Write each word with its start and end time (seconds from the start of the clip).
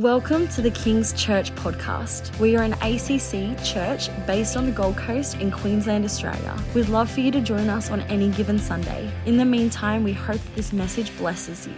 Welcome 0.00 0.48
to 0.48 0.62
the 0.62 0.70
King's 0.70 1.12
Church 1.12 1.54
podcast. 1.56 2.34
We 2.38 2.56
are 2.56 2.62
an 2.62 2.72
ACC 2.80 3.62
church 3.62 4.08
based 4.26 4.56
on 4.56 4.64
the 4.64 4.72
Gold 4.72 4.96
Coast 4.96 5.34
in 5.34 5.50
Queensland, 5.50 6.06
Australia. 6.06 6.56
We'd 6.74 6.88
love 6.88 7.10
for 7.10 7.20
you 7.20 7.30
to 7.32 7.40
join 7.42 7.68
us 7.68 7.90
on 7.90 8.00
any 8.04 8.30
given 8.30 8.58
Sunday. 8.58 9.12
In 9.26 9.36
the 9.36 9.44
meantime, 9.44 10.02
we 10.02 10.14
hope 10.14 10.40
this 10.56 10.72
message 10.72 11.14
blesses 11.18 11.66
you. 11.66 11.74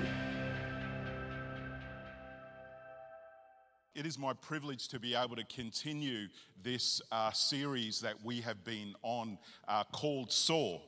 It 3.97 4.07
is 4.07 4.21
my 4.21 4.35
privilege 4.35 4.87
to 4.89 5.01
be 5.01 5.17
able 5.17 5.35
to 5.35 5.45
continue 5.47 6.29
this 6.63 7.03
uh, 7.11 7.33
series 7.33 7.99
that 8.03 8.15
we 8.25 8.41
have 8.43 8.63
been 8.63 8.95
on 9.03 9.37
uh, 9.67 9.83
called 9.91 10.31
Soar. 10.31 10.81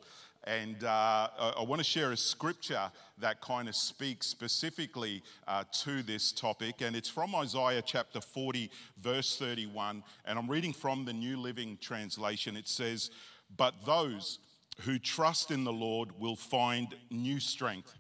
And 0.46 0.84
uh, 0.84 1.28
I 1.56 1.62
want 1.62 1.80
to 1.80 1.84
share 1.84 2.12
a 2.12 2.16
scripture 2.16 2.90
that 3.18 3.40
kind 3.40 3.66
of 3.68 3.74
speaks 3.74 4.26
specifically 4.26 5.22
uh, 5.48 5.64
to 5.82 6.02
this 6.02 6.32
topic. 6.32 6.82
And 6.82 6.94
it's 6.94 7.08
from 7.08 7.34
Isaiah 7.34 7.82
chapter 7.82 8.20
40, 8.20 8.70
verse 9.00 9.38
31. 9.38 10.02
And 10.26 10.38
I'm 10.38 10.50
reading 10.50 10.74
from 10.74 11.06
the 11.06 11.14
New 11.14 11.38
Living 11.38 11.78
Translation. 11.80 12.56
It 12.56 12.68
says, 12.68 13.10
But 13.56 13.86
those 13.86 14.38
who 14.82 14.98
trust 14.98 15.50
in 15.50 15.64
the 15.64 15.72
Lord 15.72 16.10
will 16.18 16.36
find 16.36 16.94
new 17.10 17.40
strength. 17.40 17.94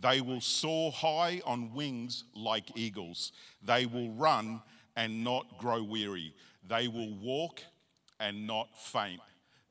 They 0.00 0.20
will 0.20 0.40
soar 0.40 0.92
high 0.92 1.42
on 1.44 1.74
wings 1.74 2.24
like 2.36 2.76
eagles. 2.76 3.32
They 3.64 3.86
will 3.86 4.10
run 4.10 4.62
and 4.96 5.24
not 5.24 5.58
grow 5.58 5.82
weary. 5.82 6.34
They 6.68 6.86
will 6.86 7.14
walk 7.18 7.62
and 8.20 8.46
not 8.46 8.68
faint. 8.78 9.20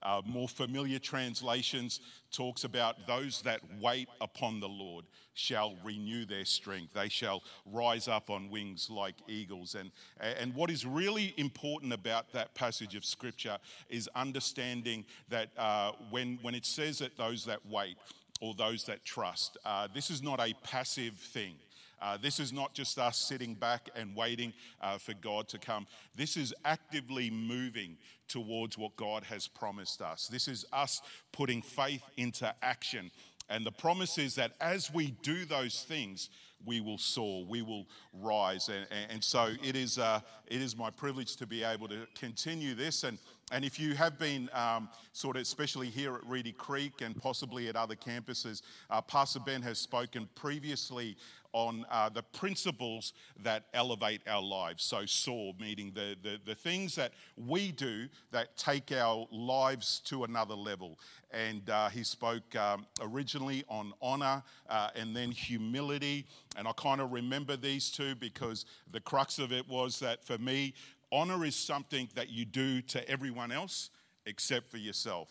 Uh, 0.04 0.22
more 0.26 0.48
familiar 0.48 1.00
translations 1.00 2.02
talks 2.32 2.64
about 2.64 3.08
those 3.08 3.42
that 3.44 3.62
wait 3.80 4.10
upon 4.22 4.60
the 4.60 4.68
Lord 4.68 5.06
shall 5.34 5.76
renew 5.84 6.26
their 6.26 6.46
strength. 6.46 6.94
They 6.94 7.10
shall 7.10 7.44
rise 7.66 8.08
up 8.08 8.30
on 8.30 8.50
wings 8.50 8.90
like 8.90 9.16
eagles. 9.28 9.76
And, 9.76 9.92
and 10.20 10.54
what 10.56 10.70
is 10.70 10.86
really 10.86 11.34
important 11.38 11.94
about 11.94 12.34
that 12.34 12.54
passage 12.56 12.96
of 12.96 13.06
scripture 13.06 13.58
is 13.90 14.10
understanding 14.16 15.06
that 15.30 15.50
uh, 15.58 15.92
when, 16.10 16.40
when 16.42 16.56
it 16.56 16.66
says 16.66 17.00
that 17.00 17.18
those 17.18 17.46
that 17.46 17.66
wait 17.66 17.98
or 18.42 18.54
those 18.54 18.84
that 18.86 19.06
trust, 19.06 19.58
uh, 19.66 19.88
this 19.94 20.10
is 20.10 20.22
not 20.22 20.40
a 20.40 20.54
passive 20.64 21.16
thing. 21.16 21.56
Uh, 22.02 22.18
this 22.18 22.40
is 22.40 22.54
not 22.54 22.74
just 22.74 22.98
us 23.00 23.18
sitting 23.18 23.54
back 23.54 23.90
and 23.96 24.16
waiting 24.16 24.54
uh, 24.82 24.98
for 24.98 25.14
God 25.14 25.48
to 25.50 25.58
come. 25.58 25.88
This 26.16 26.38
is 26.38 26.54
actively 26.64 27.30
moving 27.30 27.98
towards 28.28 28.78
what 28.78 28.96
God 28.96 29.24
has 29.24 29.48
promised 29.48 30.02
us. 30.02 30.28
This 30.28 30.48
is 30.48 30.66
us 30.72 31.02
putting 31.32 31.62
faith 31.62 32.04
into 32.18 32.54
action. 32.62 33.12
And 33.50 33.66
the 33.66 33.72
promise 33.72 34.18
is 34.18 34.36
that 34.36 34.52
as 34.60 34.94
we 34.94 35.12
do 35.22 35.46
those 35.46 35.84
things, 35.84 36.30
we 36.66 36.82
will 36.82 36.98
soar, 36.98 37.46
we 37.46 37.62
will 37.62 37.86
rise. 38.14 38.70
And, 38.70 38.88
and 39.10 39.24
so 39.24 39.54
it 39.64 39.76
is, 39.76 39.98
uh, 39.98 40.20
it 40.48 40.62
is 40.62 40.76
my 40.76 40.90
privilege 40.90 41.36
to 41.38 41.48
be 41.48 41.64
able 41.64 41.88
to 41.88 42.08
continue 42.16 42.74
this. 42.74 43.04
And, 43.04 43.18
and 43.52 43.64
if 43.64 43.80
you 43.80 43.96
have 43.96 44.20
been 44.20 44.50
um, 44.54 44.90
sort 45.14 45.38
of, 45.38 45.42
especially 45.42 45.88
here 45.88 46.16
at 46.16 46.26
Reedy 46.28 46.52
Creek 46.52 47.02
and 47.02 47.16
possibly 47.16 47.70
at 47.70 47.78
other 47.78 47.96
campuses, 47.96 48.62
uh, 48.90 49.00
Pastor 49.00 49.40
Ben 49.40 49.62
has 49.62 49.80
spoken 49.80 50.28
previously 50.36 51.16
on 51.54 51.86
uh, 51.90 52.10
the 52.10 52.22
principles 52.22 53.14
that 53.42 53.64
elevate 53.74 54.22
our 54.28 54.42
lives. 54.42 54.84
So, 54.84 55.06
soar, 55.06 55.54
meaning 55.60 55.92
the, 55.96 56.18
the, 56.22 56.40
the 56.46 56.56
things 56.56 56.94
that 56.96 57.14
we 57.38 57.72
do 57.72 58.08
that 58.32 58.58
take 58.58 58.92
our 58.92 59.28
lives 59.32 60.02
to 60.06 60.26
another 60.26 60.56
level. 60.56 61.00
And 61.32 61.70
uh, 61.70 61.90
he 61.90 62.04
spoke 62.04 62.56
um, 62.56 62.86
originally 63.02 63.64
on 63.70 63.94
honor 64.02 64.44
uh, 64.70 64.90
and 64.96 65.16
then 65.16 65.32
humility. 65.32 66.26
And 66.58 66.68
I 66.68 66.74
kind 66.74 67.00
of 67.00 67.12
remember 67.12 67.56
these 67.56 67.90
two 67.90 68.16
because 68.16 68.66
the 68.92 69.00
crux 69.00 69.40
of 69.40 69.52
it 69.52 69.68
was 69.68 70.00
that 70.00 70.26
for 70.26 70.38
me, 70.38 70.74
honor 71.12 71.46
is 71.46 71.56
something 71.56 72.10
that 72.16 72.30
you 72.30 72.46
do 72.46 72.82
to 72.82 73.10
everyone 73.10 73.52
else 73.52 73.90
except 74.26 74.70
for 74.70 74.78
yourself. 74.78 75.30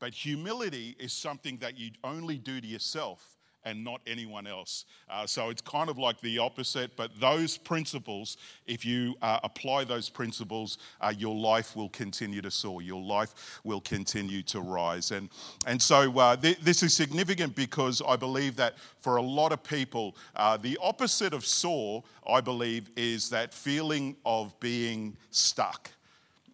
But 0.00 0.12
humility 0.12 0.96
is 0.98 1.12
something 1.12 1.58
that 1.58 1.78
you 1.78 1.92
only 2.02 2.36
do 2.36 2.60
to 2.60 2.66
yourself 2.66 3.33
and 3.64 3.82
not 3.82 4.00
anyone 4.06 4.46
else. 4.46 4.84
Uh, 5.08 5.26
so 5.26 5.50
it's 5.50 5.62
kind 5.62 5.88
of 5.88 5.98
like 5.98 6.20
the 6.20 6.38
opposite, 6.38 6.96
but 6.96 7.10
those 7.20 7.56
principles, 7.56 8.36
if 8.66 8.84
you 8.84 9.14
uh, 9.22 9.40
apply 9.42 9.84
those 9.84 10.08
principles, 10.08 10.78
uh, 11.00 11.12
your 11.16 11.34
life 11.34 11.76
will 11.76 11.88
continue 11.88 12.42
to 12.42 12.50
soar, 12.50 12.82
your 12.82 13.02
life 13.02 13.60
will 13.64 13.80
continue 13.80 14.42
to 14.42 14.60
rise. 14.60 15.10
And, 15.10 15.28
and 15.66 15.80
so 15.80 16.18
uh, 16.18 16.36
th- 16.36 16.58
this 16.60 16.82
is 16.82 16.94
significant 16.94 17.54
because 17.54 18.02
I 18.06 18.16
believe 18.16 18.56
that 18.56 18.74
for 19.00 19.16
a 19.16 19.22
lot 19.22 19.52
of 19.52 19.62
people, 19.62 20.16
uh, 20.36 20.56
the 20.56 20.78
opposite 20.82 21.32
of 21.32 21.44
soar, 21.44 22.02
I 22.28 22.40
believe, 22.40 22.90
is 22.96 23.28
that 23.30 23.52
feeling 23.52 24.16
of 24.24 24.58
being 24.60 25.16
stuck. 25.30 25.90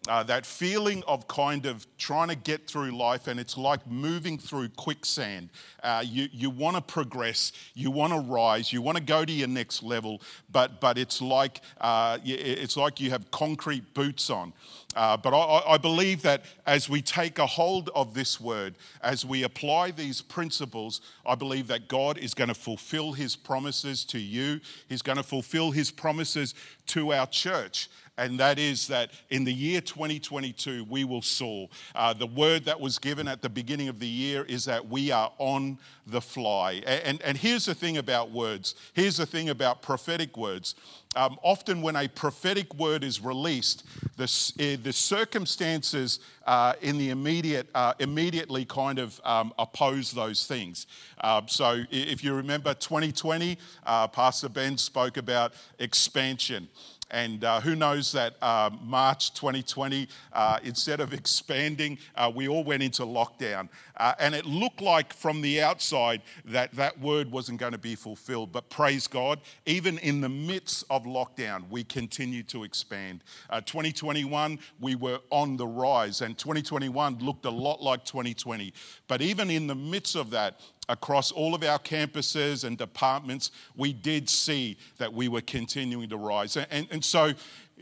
Uh, 0.09 0.23
that 0.23 0.47
feeling 0.47 1.03
of 1.07 1.29
kind 1.29 1.67
of 1.67 1.87
trying 1.99 2.29
to 2.29 2.35
get 2.35 2.67
through 2.67 2.91
life, 2.91 3.27
and 3.27 3.39
it's 3.39 3.59
like 3.59 3.87
moving 3.87 4.39
through 4.39 4.67
quicksand. 4.71 5.51
Uh, 5.83 6.03
you 6.05 6.27
you 6.33 6.49
want 6.49 6.75
to 6.75 6.81
progress, 6.81 7.53
you 7.75 7.91
want 7.91 8.11
to 8.11 8.19
rise, 8.19 8.73
you 8.73 8.81
want 8.81 8.97
to 8.97 9.05
go 9.05 9.27
to 9.27 9.33
your 9.33 9.47
next 9.47 9.83
level, 9.83 10.23
but 10.51 10.81
but 10.81 10.97
it's 10.97 11.21
like 11.21 11.61
uh, 11.83 12.17
it's 12.25 12.79
like 12.79 12.99
you 12.99 13.11
have 13.11 13.31
concrete 13.31 13.93
boots 13.93 14.31
on. 14.31 14.55
Uh, 14.97 15.17
but 15.17 15.33
I, 15.33 15.75
I, 15.75 15.79
believe 15.79 16.23
that 16.23 16.45
as 16.67 16.89
we 16.89 17.01
take 17.01 17.39
a 17.39 17.47
hold 17.47 17.91
of 17.95 18.13
this 18.13 18.41
word, 18.41 18.75
as 19.03 19.25
we 19.25 19.45
apply 19.45 19.93
these 19.93 20.21
principles, 20.21 21.01
I 21.25 21.37
believe 21.37 21.69
that 21.69 21.87
God 21.87 22.19
is 22.19 22.35
going 22.35 22.49
to 22.49 22.55
fulfill 22.55 23.13
his 23.13 23.37
promises 23.37 24.05
to 24.07 24.19
you. 24.19 24.61
He's 24.89 25.03
going 25.03 25.19
to 25.19 25.23
fulfill 25.23 25.71
his 25.71 25.93
promises 25.93 26.57
to 26.87 27.13
our 27.13 27.29
church 27.29 27.89
and 28.21 28.39
that 28.39 28.59
is 28.59 28.87
that 28.89 29.11
in 29.31 29.45
the 29.45 29.53
year 29.53 29.81
2022, 29.81 30.85
we 30.91 31.05
will 31.05 31.23
soar. 31.23 31.71
Uh, 31.95 32.13
the 32.13 32.27
word 32.27 32.67
that 32.67 32.79
was 32.79 32.99
given 32.99 33.27
at 33.27 33.41
the 33.41 33.49
beginning 33.49 33.89
of 33.89 33.99
the 33.99 34.07
year 34.07 34.45
is 34.45 34.67
that 34.67 34.87
we 34.87 35.11
are 35.11 35.33
on 35.39 35.79
the 36.07 36.21
fly. 36.21 36.83
And, 36.87 37.23
and, 37.23 37.39
here's 37.39 37.65
the 37.65 37.75
thing 37.75 37.97
about 37.97 38.31
words 38.31 38.75
here's 38.93 39.17
the 39.17 39.25
thing 39.25 39.49
about 39.49 39.81
prophetic 39.81 40.37
words. 40.37 40.75
Um, 41.17 41.39
often, 41.43 41.83
when 41.83 41.97
a 41.97 42.09
prophetic 42.09 42.75
word 42.75 43.03
is 43.03 43.21
released, 43.21 43.85
the, 44.17 44.25
uh, 44.25 44.83
the 44.83 44.93
circumstances 44.93 46.21
uh, 46.47 46.75
in 46.83 46.99
the 46.99 47.11
immediate 47.11 47.69
uh, 47.75 47.95
immediately 47.99 48.65
kind 48.65 48.99
of 48.99 49.21
um, 49.25 49.53
oppose 49.59 50.13
those 50.13 50.47
things. 50.47 50.87
Uh, 51.21 51.43
so, 51.47 51.85
if 51.91 52.23
you 52.23 52.35
remember 52.35 52.75
2020, 52.75 53.57
uh, 53.87 54.09
Pastor 54.09 54.49
Ben 54.49 54.77
spoke 54.77 55.17
about 55.17 55.55
expansion. 55.79 56.69
And 57.11 57.45
uh, 57.45 57.61
who 57.61 57.75
knows 57.75 58.13
that 58.13 58.35
uh, 58.41 58.71
March 58.83 59.35
2020, 59.35 60.09
uh, 60.33 60.59
instead 60.63 61.01
of 61.01 61.13
expanding, 61.13 61.99
uh, 62.15 62.31
we 62.35 62.49
all 62.49 62.65
went 62.65 62.83
into 62.83 63.03
lockdown. 63.03 63.69
Uh, 63.97 64.15
and 64.19 64.35
it 64.35 64.47
looked 64.47 64.81
like 64.81 65.13
from 65.13 65.43
the 65.43 65.61
outside 65.61 66.23
that 66.45 66.73
that 66.73 66.99
word 67.01 67.31
wasn't 67.31 67.59
going 67.59 67.73
to 67.73 67.79
be 67.79 67.95
fulfilled. 67.95 68.53
But 68.53 68.71
praise 68.71 69.07
God, 69.07 69.41
even 69.67 69.99
in 69.99 70.21
the 70.21 70.29
midst 70.29 70.85
of 70.89 71.05
lockdown, 71.05 71.69
we 71.69 71.85
continued 71.85 72.49
to 72.49 72.65
expand. 72.65 73.25
Uh, 73.51 73.61
2021, 73.61 74.59
we 74.81 74.95
were 74.95 75.19
on 75.31 75.57
the 75.57 75.67
rise, 75.67 76.23
and 76.23 76.39
2021 76.39 77.19
looked 77.19 77.45
a 77.45 77.51
lot 77.51 77.83
like 77.83 78.05
2020. 78.05 78.73
But 79.09 79.21
even 79.21 79.51
in 79.51 79.67
the 79.67 79.75
midst 79.75 80.17
of 80.17 80.31
that, 80.31 80.61
across 80.91 81.31
all 81.31 81.55
of 81.55 81.63
our 81.63 81.79
campuses 81.79 82.65
and 82.65 82.77
departments, 82.77 83.53
we 83.77 83.93
did 83.93 84.29
see 84.29 84.77
that 84.99 85.13
we 85.13 85.29
were 85.29 85.41
continuing 85.41 86.09
to 86.09 86.17
rise. 86.17 86.57
And, 86.57 86.89
and 86.91 87.05
so 87.05 87.33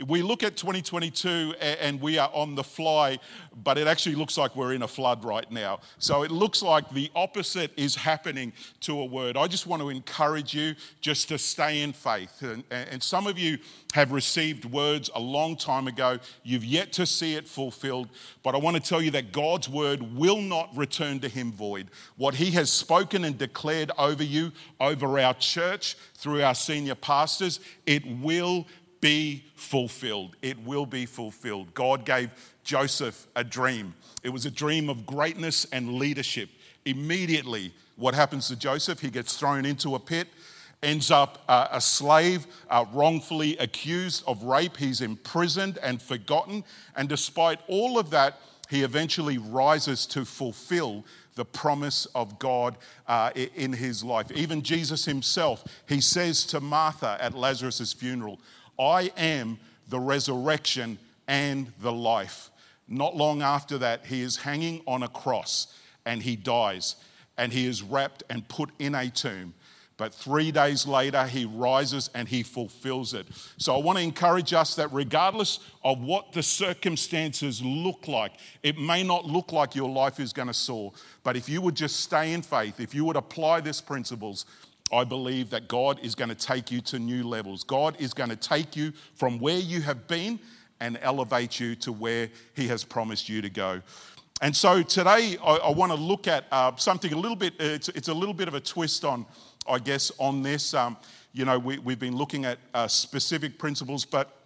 we 0.07 0.23
look 0.23 0.43
at 0.43 0.57
2022 0.57 1.55
and 1.61 2.01
we 2.01 2.19
are 2.19 2.31
on 2.33 2.55
the 2.55 2.65
fly, 2.65 3.19
but 3.65 3.79
it 3.79 3.87
actually 3.87 4.15
looks 4.15 4.39
like 4.39 4.55
we're 4.55 4.73
in 4.73 4.83
a 4.83 4.89
flood 4.89 5.25
right 5.25 5.51
now. 5.51 5.81
So 5.99 6.23
it 6.23 6.31
looks 6.31 6.63
like 6.63 6.89
the 6.91 7.11
opposite 7.15 7.73
is 7.77 7.95
happening 7.95 8.53
to 8.81 9.01
a 9.01 9.05
word. 9.05 9.37
I 9.37 9.47
just 9.49 9.67
want 9.67 9.83
to 9.83 9.89
encourage 9.89 10.55
you 10.55 10.75
just 11.01 11.29
to 11.29 11.39
stay 11.39 11.83
in 11.83 11.93
faith. 11.93 12.43
And, 12.71 13.03
some 13.03 13.27
of 13.27 13.39
you 13.39 13.59
have 13.95 14.13
received 14.13 14.65
words 14.65 15.09
a 15.15 15.21
long 15.21 15.57
time 15.57 15.87
ago. 15.87 16.19
You've 16.43 16.65
yet 16.65 16.93
to 16.95 17.07
see 17.07 17.37
it 17.37 17.49
fulfilled, 17.49 18.09
but 18.43 18.55
I 18.55 18.59
want 18.59 18.77
to 18.77 18.83
tell 18.83 19.01
you 19.01 19.11
that 19.13 19.33
God's 19.33 19.69
word 19.69 20.17
will 20.17 20.43
not 20.43 20.77
return 20.77 21.21
to 21.21 21.29
him 21.29 21.53
void. 21.53 21.89
What 22.17 22.35
he 22.35 22.51
has 22.51 22.71
spoken 22.71 23.25
and 23.25 23.39
declared 23.39 23.91
over 23.97 24.23
you, 24.23 24.53
over 24.81 25.19
our 25.19 25.35
church, 25.35 25.97
through 26.15 26.43
our 26.43 26.55
senior 26.55 26.97
pastors, 26.97 27.61
it 27.87 28.05
will 28.21 28.67
be 29.01 29.45
fulfilled. 29.55 30.37
It 30.43 30.59
will 30.65 30.87
be 30.87 31.07
fulfilled. 31.07 31.73
God 31.75 32.05
gave 32.05 32.31
Joseph 32.65 33.27
a 33.37 33.45
dream. 33.45 33.95
It 34.23 34.31
was 34.31 34.47
a 34.47 34.51
dream 34.51 34.89
of 34.89 35.07
greatness 35.07 35.67
and 35.73 35.95
leadership. 35.95 36.49
Immediately, 36.85 37.73
what 37.97 38.15
happens 38.15 38.49
to 38.49 38.57
Joseph? 38.57 39.01
He 39.01 39.11
gets 39.11 39.37
thrown 39.37 39.65
into 39.65 39.95
a 39.95 39.99
pit, 39.99 40.29
ends 40.83 41.11
up 41.11 41.43
uh, 41.49 41.69
a 41.71 41.81
slave, 41.81 42.47
uh, 42.71 42.85
wrongfully 42.93 43.57
accused 43.59 44.25
of 44.27 44.43
rape. 44.43 44.77
He's 44.77 45.01
imprisoned 45.01 45.79
and 45.83 46.01
forgotten. 46.01 46.65
And 46.97 47.09
despite 47.09 47.61
all 47.69 47.99
of 47.99 48.11
that, 48.11 48.41
he 48.69 48.83
eventually 48.83 49.39
rises 49.39 50.07
to 50.07 50.25
fulfill 50.25 51.05
the 51.35 51.45
promise 51.45 52.07
of 52.15 52.39
God 52.39 52.77
uh, 53.07 53.31
in 53.55 53.73
his 53.73 54.05
life. 54.05 54.31
Even 54.33 54.61
Jesus 54.61 55.05
himself, 55.05 55.65
he 55.89 56.01
says 56.01 56.45
to 56.47 56.61
Martha 56.61 57.17
at 57.21 57.35
Lazarus' 57.35 57.93
funeral, 57.93 58.41
I 58.79 59.11
am 59.17 59.59
the 59.89 59.99
resurrection 59.99 60.99
and 61.27 61.73
the 61.81 61.93
life. 61.93 62.51
Not 62.87 63.17
long 63.17 63.43
after 63.43 63.79
that, 63.79 64.07
he 64.07 64.23
is 64.23 64.37
hanging 64.37 64.83
on 64.87 65.03
a 65.03 65.09
cross 65.09 65.75
and 66.07 66.23
he 66.23 66.37
dies 66.37 66.97
and 67.37 67.53
he 67.53 67.67
is 67.67 67.83
wrapped 67.83 68.23
and 68.31 68.47
put 68.49 68.71
in 68.79 68.95
a 68.95 69.09
tomb. 69.11 69.55
But 69.99 70.15
three 70.15 70.53
days 70.53 70.87
later, 70.87 71.27
he 71.27 71.45
rises 71.45 72.09
and 72.15 72.29
he 72.29 72.45
fulfills 72.45 73.15
it. 73.15 73.27
So 73.57 73.75
I 73.75 73.79
want 73.79 73.99
to 73.99 74.05
encourage 74.05 74.53
us 74.53 74.77
that 74.77 74.93
regardless 74.93 75.59
of 75.83 76.01
what 76.01 76.33
the 76.33 76.43
circumstances 76.43 77.61
look 77.61 78.07
like, 78.07 78.33
it 78.63 78.79
may 78.79 79.03
not 79.03 79.27
look 79.27 79.51
like 79.51 79.75
your 79.75 79.91
life 79.91 80.21
is 80.21 80.33
going 80.33 80.47
to 80.47 80.55
soar. 80.55 80.93
But 81.25 81.37
if 81.37 81.49
you 81.49 81.61
would 81.63 81.75
just 81.75 81.99
stay 81.99 82.33
in 82.33 82.43
faith, 82.43 82.79
if 82.79 82.95
you 82.95 83.05
would 83.07 83.17
apply 83.17 83.61
these 83.61 83.81
principles, 83.81 84.47
I 84.93 85.05
believe 85.05 85.51
that 85.51 85.69
God 85.69 86.01
is 86.03 86.15
going 86.15 86.31
to 86.31 86.35
take 86.35 86.71
you 86.71 86.81
to 86.83 86.99
new 86.99 87.25
levels. 87.25 87.65
God 87.65 87.97
is 87.99 88.15
going 88.15 88.31
to 88.31 88.37
take 88.37 88.77
you 88.77 88.93
from 89.15 89.39
where 89.39 89.59
you 89.59 89.83
have 89.83 90.07
been 90.09 90.39
and 90.81 90.99
elevate 91.03 91.61
you 91.61 91.75
to 91.77 91.93
where 91.93 92.31
He 92.55 92.69
has 92.69 92.85
promised 92.85 93.29
you 93.29 93.43
to 93.43 93.51
go. 93.51 93.83
And 94.41 94.55
so 94.55 94.83
today 94.83 95.37
I, 95.45 95.57
I 95.57 95.71
want 95.71 95.91
to 95.93 95.99
look 95.99 96.29
at 96.29 96.45
uh, 96.53 96.75
something 96.77 97.13
a 97.13 97.19
little 97.19 97.37
bit, 97.37 97.55
it's, 97.59 97.89
it's, 97.89 98.09
a 98.09 98.15
little 98.15 98.35
bit 98.35 98.47
of 98.47 98.55
a 98.55 98.61
twist 98.61 99.05
on, 99.05 99.27
I 99.69 99.79
guess, 99.79 100.13
on 100.19 100.43
this. 100.43 100.75
Um, 100.75 100.97
you 101.33 101.45
know, 101.45 101.59
we, 101.59 101.75
have 101.75 101.99
been 101.99 102.17
looking 102.17 102.45
at 102.45 102.59
uh, 102.73 102.87
specific 102.87 103.59
principles, 103.59 104.05
but 104.05 104.38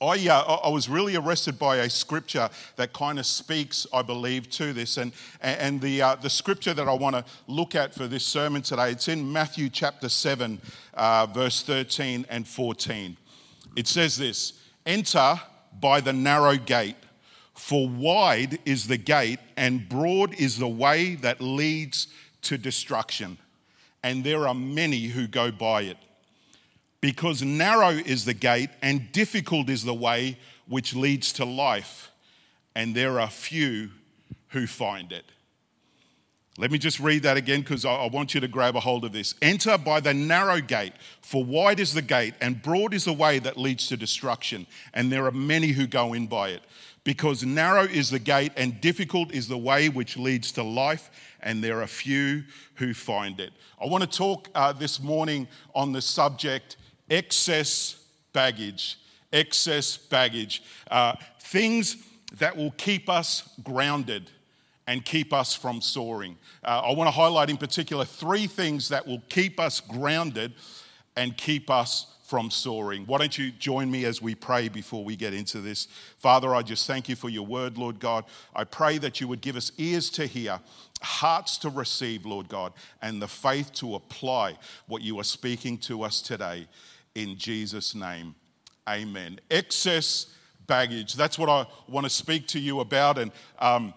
I, 0.00 0.28
uh, 0.28 0.58
I 0.64 0.68
was 0.68 0.90
really 0.90 1.16
arrested 1.16 1.58
by 1.58 1.76
a 1.76 1.88
scripture 1.88 2.50
that 2.76 2.92
kind 2.92 3.18
of 3.18 3.24
speaks, 3.24 3.86
I 3.94 4.02
believe, 4.02 4.50
to 4.50 4.74
this. 4.74 4.98
And, 4.98 5.12
and 5.40 5.80
the, 5.80 6.02
uh, 6.02 6.14
the 6.16 6.28
scripture 6.28 6.74
that 6.74 6.86
I 6.86 6.92
want 6.92 7.16
to 7.16 7.24
look 7.46 7.74
at 7.74 7.94
for 7.94 8.06
this 8.06 8.24
sermon 8.24 8.60
today, 8.60 8.90
it's 8.90 9.08
in 9.08 9.32
Matthew 9.32 9.70
chapter 9.70 10.10
7, 10.10 10.60
uh, 10.92 11.26
verse 11.32 11.62
13 11.62 12.26
and 12.28 12.46
14. 12.46 13.16
It 13.74 13.86
says 13.86 14.18
this 14.18 14.60
Enter 14.84 15.40
by 15.80 16.00
the 16.00 16.12
narrow 16.12 16.56
gate. 16.56 16.96
For 17.54 17.88
wide 17.88 18.58
is 18.66 18.86
the 18.86 18.98
gate, 18.98 19.38
and 19.56 19.88
broad 19.88 20.34
is 20.34 20.58
the 20.58 20.68
way 20.68 21.14
that 21.16 21.40
leads 21.40 22.08
to 22.42 22.58
destruction, 22.58 23.38
and 24.02 24.22
there 24.22 24.46
are 24.46 24.54
many 24.54 25.06
who 25.06 25.26
go 25.26 25.50
by 25.50 25.82
it. 25.82 25.96
Because 27.00 27.42
narrow 27.42 27.90
is 27.90 28.24
the 28.24 28.34
gate, 28.34 28.70
and 28.82 29.10
difficult 29.12 29.68
is 29.68 29.84
the 29.84 29.94
way 29.94 30.38
which 30.66 30.94
leads 30.94 31.32
to 31.34 31.44
life, 31.44 32.10
and 32.74 32.94
there 32.94 33.20
are 33.20 33.28
few 33.28 33.90
who 34.48 34.66
find 34.66 35.12
it. 35.12 35.24
Let 36.58 36.70
me 36.70 36.78
just 36.78 37.00
read 37.00 37.22
that 37.24 37.36
again 37.36 37.60
because 37.60 37.84
I 37.84 38.06
want 38.06 38.34
you 38.34 38.40
to 38.40 38.48
grab 38.48 38.76
a 38.76 38.80
hold 38.80 39.04
of 39.04 39.12
this. 39.12 39.34
Enter 39.42 39.76
by 39.76 40.00
the 40.00 40.14
narrow 40.14 40.60
gate, 40.60 40.94
for 41.20 41.44
wide 41.44 41.80
is 41.80 41.92
the 41.92 42.00
gate, 42.00 42.32
and 42.40 42.62
broad 42.62 42.94
is 42.94 43.04
the 43.04 43.12
way 43.12 43.38
that 43.40 43.58
leads 43.58 43.88
to 43.88 43.96
destruction, 43.96 44.66
and 44.94 45.12
there 45.12 45.26
are 45.26 45.32
many 45.32 45.68
who 45.68 45.86
go 45.86 46.14
in 46.14 46.26
by 46.26 46.50
it 46.50 46.62
because 47.06 47.44
narrow 47.44 47.84
is 47.84 48.10
the 48.10 48.18
gate 48.18 48.50
and 48.56 48.80
difficult 48.80 49.32
is 49.32 49.46
the 49.46 49.56
way 49.56 49.88
which 49.88 50.16
leads 50.16 50.50
to 50.50 50.62
life, 50.64 51.08
and 51.40 51.62
there 51.62 51.80
are 51.80 51.86
few 51.86 52.42
who 52.74 52.92
find 52.92 53.38
it. 53.38 53.52
I 53.80 53.86
want 53.86 54.02
to 54.02 54.10
talk 54.10 54.48
uh, 54.56 54.72
this 54.72 55.00
morning 55.00 55.46
on 55.72 55.92
the 55.92 56.02
subject 56.02 56.76
excess 57.10 58.04
baggage. 58.32 58.98
Excess 59.32 59.96
baggage. 59.96 60.62
Uh, 60.90 61.14
things 61.40 61.96
that 62.38 62.56
will 62.56 62.72
keep 62.72 63.08
us 63.08 63.48
grounded 63.62 64.30
and 64.86 65.04
keep 65.04 65.32
us 65.32 65.54
from 65.54 65.80
soaring. 65.80 66.36
Uh, 66.64 66.82
I 66.84 66.92
want 66.92 67.08
to 67.08 67.12
highlight 67.12 67.50
in 67.50 67.56
particular 67.56 68.04
three 68.04 68.46
things 68.46 68.88
that 68.90 69.06
will 69.06 69.22
keep 69.28 69.58
us 69.58 69.80
grounded 69.80 70.54
and 71.16 71.36
keep 71.36 71.70
us 71.70 72.06
from 72.26 72.50
soaring. 72.50 73.04
Why 73.06 73.18
don't 73.18 73.38
you 73.38 73.52
join 73.52 73.90
me 73.90 74.04
as 74.04 74.20
we 74.20 74.34
pray 74.34 74.68
before 74.68 75.04
we 75.04 75.14
get 75.14 75.32
into 75.32 75.60
this? 75.60 75.86
Father, 76.18 76.54
I 76.54 76.62
just 76.62 76.86
thank 76.86 77.08
you 77.08 77.14
for 77.14 77.28
your 77.28 77.46
word, 77.46 77.78
Lord 77.78 78.00
God. 78.00 78.24
I 78.54 78.64
pray 78.64 78.98
that 78.98 79.20
you 79.20 79.28
would 79.28 79.40
give 79.40 79.56
us 79.56 79.70
ears 79.78 80.10
to 80.10 80.26
hear, 80.26 80.58
hearts 81.02 81.56
to 81.58 81.70
receive, 81.70 82.26
Lord 82.26 82.48
God, 82.48 82.72
and 83.00 83.22
the 83.22 83.28
faith 83.28 83.72
to 83.74 83.94
apply 83.94 84.56
what 84.88 85.02
you 85.02 85.20
are 85.20 85.24
speaking 85.24 85.78
to 85.78 86.02
us 86.02 86.20
today. 86.20 86.66
In 87.16 87.38
Jesus' 87.38 87.94
name, 87.94 88.34
amen. 88.86 89.40
Excess 89.50 90.26
baggage. 90.66 91.14
That's 91.14 91.38
what 91.38 91.48
I 91.48 91.66
want 91.88 92.04
to 92.04 92.10
speak 92.10 92.46
to 92.48 92.60
you 92.60 92.80
about. 92.80 93.16
And, 93.16 93.32
um, 93.58 93.94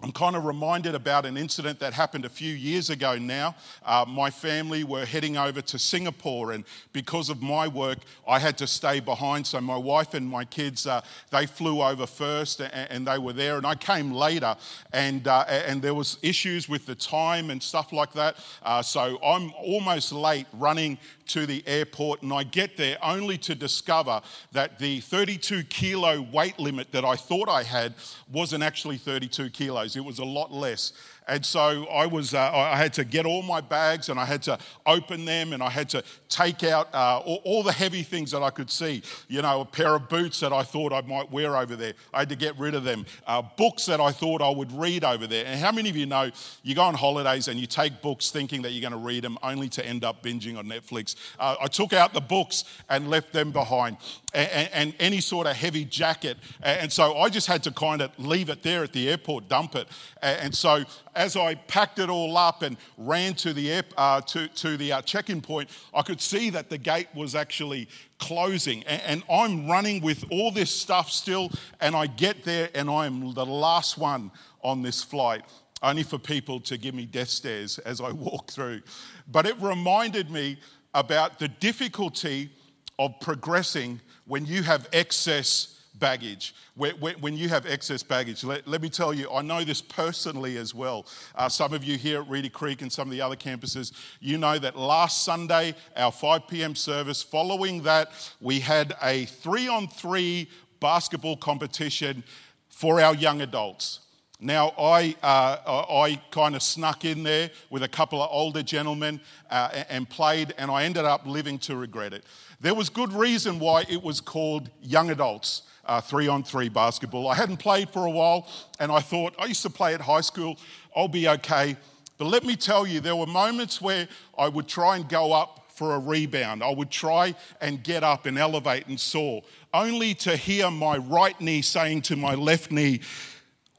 I'm 0.00 0.12
kind 0.12 0.36
of 0.36 0.44
reminded 0.44 0.94
about 0.94 1.26
an 1.26 1.36
incident 1.36 1.80
that 1.80 1.92
happened 1.92 2.24
a 2.24 2.28
few 2.28 2.54
years 2.54 2.88
ago 2.88 3.18
now. 3.18 3.56
Uh, 3.84 4.04
my 4.06 4.30
family 4.30 4.84
were 4.84 5.04
heading 5.04 5.36
over 5.36 5.60
to 5.60 5.78
Singapore, 5.78 6.52
and 6.52 6.64
because 6.92 7.30
of 7.30 7.42
my 7.42 7.66
work, 7.66 7.98
I 8.26 8.38
had 8.38 8.56
to 8.58 8.68
stay 8.68 9.00
behind. 9.00 9.44
So 9.46 9.60
my 9.60 9.76
wife 9.76 10.14
and 10.14 10.28
my 10.28 10.44
kids, 10.44 10.86
uh, 10.86 11.00
they 11.30 11.46
flew 11.46 11.82
over 11.82 12.06
first, 12.06 12.60
and, 12.60 12.72
and, 12.72 13.08
they 13.08 13.18
were 13.18 13.32
there, 13.32 13.56
and 13.56 13.66
I 13.66 13.74
came 13.74 14.12
later. 14.12 14.54
And 14.92 15.26
uh, 15.26 15.44
and 15.48 15.82
there 15.82 15.94
was 15.94 16.18
issues 16.22 16.68
with 16.68 16.86
the 16.86 16.94
time 16.94 17.50
and 17.50 17.60
stuff 17.60 17.92
like 17.92 18.12
that. 18.12 18.36
Uh, 18.62 18.82
so 18.82 19.18
I'm 19.24 19.52
almost 19.54 20.12
late 20.12 20.46
running 20.52 20.98
to 21.28 21.46
the 21.46 21.62
airport, 21.66 22.22
and 22.22 22.32
I 22.32 22.42
get 22.42 22.76
there 22.76 22.96
only 23.02 23.38
to 23.38 23.54
discover 23.54 24.20
that 24.52 24.78
the 24.78 25.00
32 25.00 25.64
kilo 25.64 26.22
weight 26.22 26.58
limit 26.58 26.90
that 26.92 27.04
I 27.04 27.16
thought 27.16 27.48
I 27.48 27.62
had 27.62 27.94
wasn't 28.32 28.62
actually 28.62 28.96
32 28.96 29.50
kilos, 29.50 29.87
it 29.96 30.04
was 30.04 30.18
a 30.18 30.24
lot 30.24 30.52
less. 30.52 30.92
And 31.28 31.44
so 31.44 31.84
I 31.86 32.06
was, 32.06 32.32
uh, 32.32 32.50
I 32.52 32.76
had 32.76 32.94
to 32.94 33.04
get 33.04 33.26
all 33.26 33.42
my 33.42 33.60
bags 33.60 34.08
and 34.08 34.18
I 34.18 34.24
had 34.24 34.42
to 34.44 34.58
open 34.86 35.26
them 35.26 35.52
and 35.52 35.62
I 35.62 35.68
had 35.68 35.90
to 35.90 36.02
take 36.30 36.64
out 36.64 36.88
uh, 36.94 37.18
all, 37.18 37.40
all, 37.44 37.62
the 37.62 37.72
heavy 37.72 38.02
things 38.02 38.30
that 38.30 38.42
I 38.42 38.48
could 38.48 38.70
see. 38.70 39.02
You 39.28 39.42
know, 39.42 39.60
a 39.60 39.64
pair 39.64 39.94
of 39.94 40.08
boots 40.08 40.40
that 40.40 40.52
I 40.52 40.62
thought 40.62 40.92
I 40.92 41.02
might 41.02 41.30
wear 41.30 41.56
over 41.56 41.76
there. 41.76 41.92
I 42.14 42.20
had 42.20 42.30
to 42.30 42.36
get 42.36 42.58
rid 42.58 42.74
of 42.74 42.84
them. 42.84 43.04
Uh, 43.26 43.42
books 43.56 43.84
that 43.86 44.00
I 44.00 44.10
thought 44.10 44.40
I 44.40 44.48
would 44.48 44.72
read 44.72 45.04
over 45.04 45.26
there. 45.26 45.44
And 45.44 45.60
how 45.60 45.70
many 45.70 45.90
of 45.90 45.96
you 45.96 46.06
know 46.06 46.30
you 46.62 46.74
go 46.74 46.82
on 46.82 46.94
holidays 46.94 47.48
and 47.48 47.60
you 47.60 47.66
take 47.66 48.00
books 48.00 48.30
thinking 48.30 48.62
that 48.62 48.72
you're 48.72 48.88
going 48.88 48.98
to 48.98 49.06
read 49.06 49.22
them 49.22 49.36
only 49.42 49.68
to 49.70 49.84
end 49.84 50.04
up 50.04 50.22
binging 50.22 50.56
on 50.56 50.66
Netflix? 50.66 51.14
Uh, 51.38 51.56
I 51.60 51.66
took 51.66 51.92
out 51.92 52.14
the 52.14 52.20
books 52.22 52.64
and 52.88 53.10
left 53.10 53.32
them 53.34 53.52
behind. 53.52 53.98
And, 54.34 54.68
and, 54.72 54.94
any 54.98 55.20
sort 55.20 55.46
of 55.46 55.56
heavy 55.56 55.84
jacket. 55.84 56.36
And 56.62 56.92
so 56.92 57.16
I 57.16 57.30
just 57.30 57.46
had 57.46 57.62
to 57.62 57.70
kind 57.70 58.02
of 58.02 58.10
leave 58.18 58.50
it 58.50 58.62
there 58.62 58.82
at 58.82 58.92
the 58.92 59.08
airport, 59.08 59.48
dump 59.48 59.74
it. 59.74 59.88
And 60.20 60.54
so 60.54 60.84
as 61.18 61.36
I 61.36 61.56
packed 61.56 61.98
it 61.98 62.08
all 62.08 62.36
up 62.36 62.62
and 62.62 62.76
ran 62.96 63.34
to 63.34 63.52
the, 63.52 63.82
uh, 63.96 64.20
to, 64.20 64.46
to 64.46 64.76
the 64.76 64.92
uh, 64.92 65.02
check-in 65.02 65.40
point, 65.40 65.68
I 65.92 66.02
could 66.02 66.20
see 66.20 66.48
that 66.50 66.70
the 66.70 66.78
gate 66.78 67.08
was 67.12 67.34
actually 67.34 67.88
closing. 68.18 68.84
And, 68.84 69.02
and 69.02 69.22
I'm 69.28 69.68
running 69.68 70.00
with 70.00 70.24
all 70.30 70.52
this 70.52 70.70
stuff 70.70 71.10
still, 71.10 71.50
and 71.80 71.96
I 71.96 72.06
get 72.06 72.44
there 72.44 72.70
and 72.72 72.88
I'm 72.88 73.34
the 73.34 73.44
last 73.44 73.98
one 73.98 74.30
on 74.62 74.82
this 74.82 75.02
flight 75.02 75.42
only 75.82 76.02
for 76.02 76.18
people 76.18 76.58
to 76.58 76.76
give 76.76 76.94
me 76.94 77.06
death 77.06 77.28
stares 77.28 77.78
as 77.80 78.00
I 78.00 78.12
walk 78.12 78.50
through. 78.50 78.82
But 79.26 79.44
it 79.44 79.60
reminded 79.60 80.30
me 80.30 80.58
about 80.94 81.40
the 81.40 81.48
difficulty 81.48 82.50
of 82.98 83.18
progressing 83.20 84.00
when 84.26 84.46
you 84.46 84.62
have 84.62 84.88
excess 84.92 85.77
baggage. 85.98 86.54
When 86.76 87.36
you 87.36 87.48
have 87.48 87.66
excess 87.66 88.02
baggage, 88.02 88.44
let, 88.44 88.82
me 88.82 88.88
tell 88.88 89.12
you, 89.12 89.30
I 89.30 89.42
know 89.42 89.64
this 89.64 89.80
personally 89.80 90.56
as 90.56 90.74
well. 90.74 91.06
Uh, 91.34 91.48
some 91.48 91.72
of 91.72 91.84
you 91.84 91.96
here 91.96 92.20
at 92.20 92.28
Reedy 92.28 92.48
Creek 92.48 92.82
and 92.82 92.92
some 92.92 93.08
of 93.08 93.12
the 93.12 93.20
other 93.20 93.36
campuses, 93.36 93.92
you 94.20 94.38
know 94.38 94.58
that 94.58 94.76
last 94.76 95.24
Sunday, 95.24 95.74
our 95.96 96.12
5 96.12 96.48
p.m. 96.48 96.74
service, 96.74 97.22
following 97.22 97.82
that, 97.82 98.12
we 98.40 98.60
had 98.60 98.94
a 99.02 99.24
three 99.26 99.68
on 99.68 99.88
three 99.88 100.48
basketball 100.80 101.36
competition 101.36 102.22
for 102.68 103.00
our 103.00 103.14
young 103.14 103.40
adults. 103.40 104.00
Now, 104.40 104.72
I, 104.78 105.16
uh, 105.20 105.56
I 105.66 106.20
kind 106.30 106.54
of 106.54 106.62
snuck 106.62 107.04
in 107.04 107.24
there 107.24 107.50
with 107.70 107.82
a 107.82 107.88
couple 107.88 108.22
of 108.22 108.28
older 108.30 108.62
gentlemen 108.62 109.20
uh, 109.50 109.82
and 109.88 110.08
played, 110.08 110.54
and 110.58 110.70
I 110.70 110.84
ended 110.84 111.04
up 111.04 111.26
living 111.26 111.58
to 111.60 111.74
regret 111.74 112.12
it. 112.12 112.22
There 112.60 112.74
was 112.74 112.88
good 112.88 113.12
reason 113.12 113.58
why 113.58 113.84
it 113.88 114.00
was 114.00 114.20
called 114.20 114.70
Young 114.80 115.10
Adults 115.10 115.62
uh, 115.88 116.00
three 116.00 116.28
on 116.28 116.44
three 116.44 116.68
basketball. 116.68 117.28
I 117.28 117.34
hadn't 117.34 117.56
played 117.56 117.90
for 117.90 118.06
a 118.06 118.10
while, 118.10 118.46
and 118.78 118.92
I 118.92 119.00
thought, 119.00 119.34
I 119.38 119.46
used 119.46 119.62
to 119.62 119.70
play 119.70 119.94
at 119.94 120.00
high 120.00 120.20
school, 120.20 120.58
I'll 120.94 121.08
be 121.08 121.28
okay. 121.28 121.76
But 122.18 122.26
let 122.26 122.44
me 122.44 122.54
tell 122.54 122.86
you, 122.86 123.00
there 123.00 123.16
were 123.16 123.26
moments 123.26 123.80
where 123.80 124.06
I 124.36 124.48
would 124.48 124.68
try 124.68 124.96
and 124.96 125.08
go 125.08 125.32
up 125.32 125.70
for 125.70 125.94
a 125.94 125.98
rebound. 125.98 126.62
I 126.62 126.70
would 126.70 126.90
try 126.90 127.34
and 127.60 127.82
get 127.82 128.02
up 128.02 128.26
and 128.26 128.36
elevate 128.36 128.88
and 128.88 128.98
soar, 128.98 129.42
only 129.72 130.14
to 130.14 130.36
hear 130.36 130.70
my 130.70 130.98
right 130.98 131.40
knee 131.40 131.62
saying 131.62 132.02
to 132.02 132.16
my 132.16 132.34
left 132.34 132.70
knee, 132.70 133.00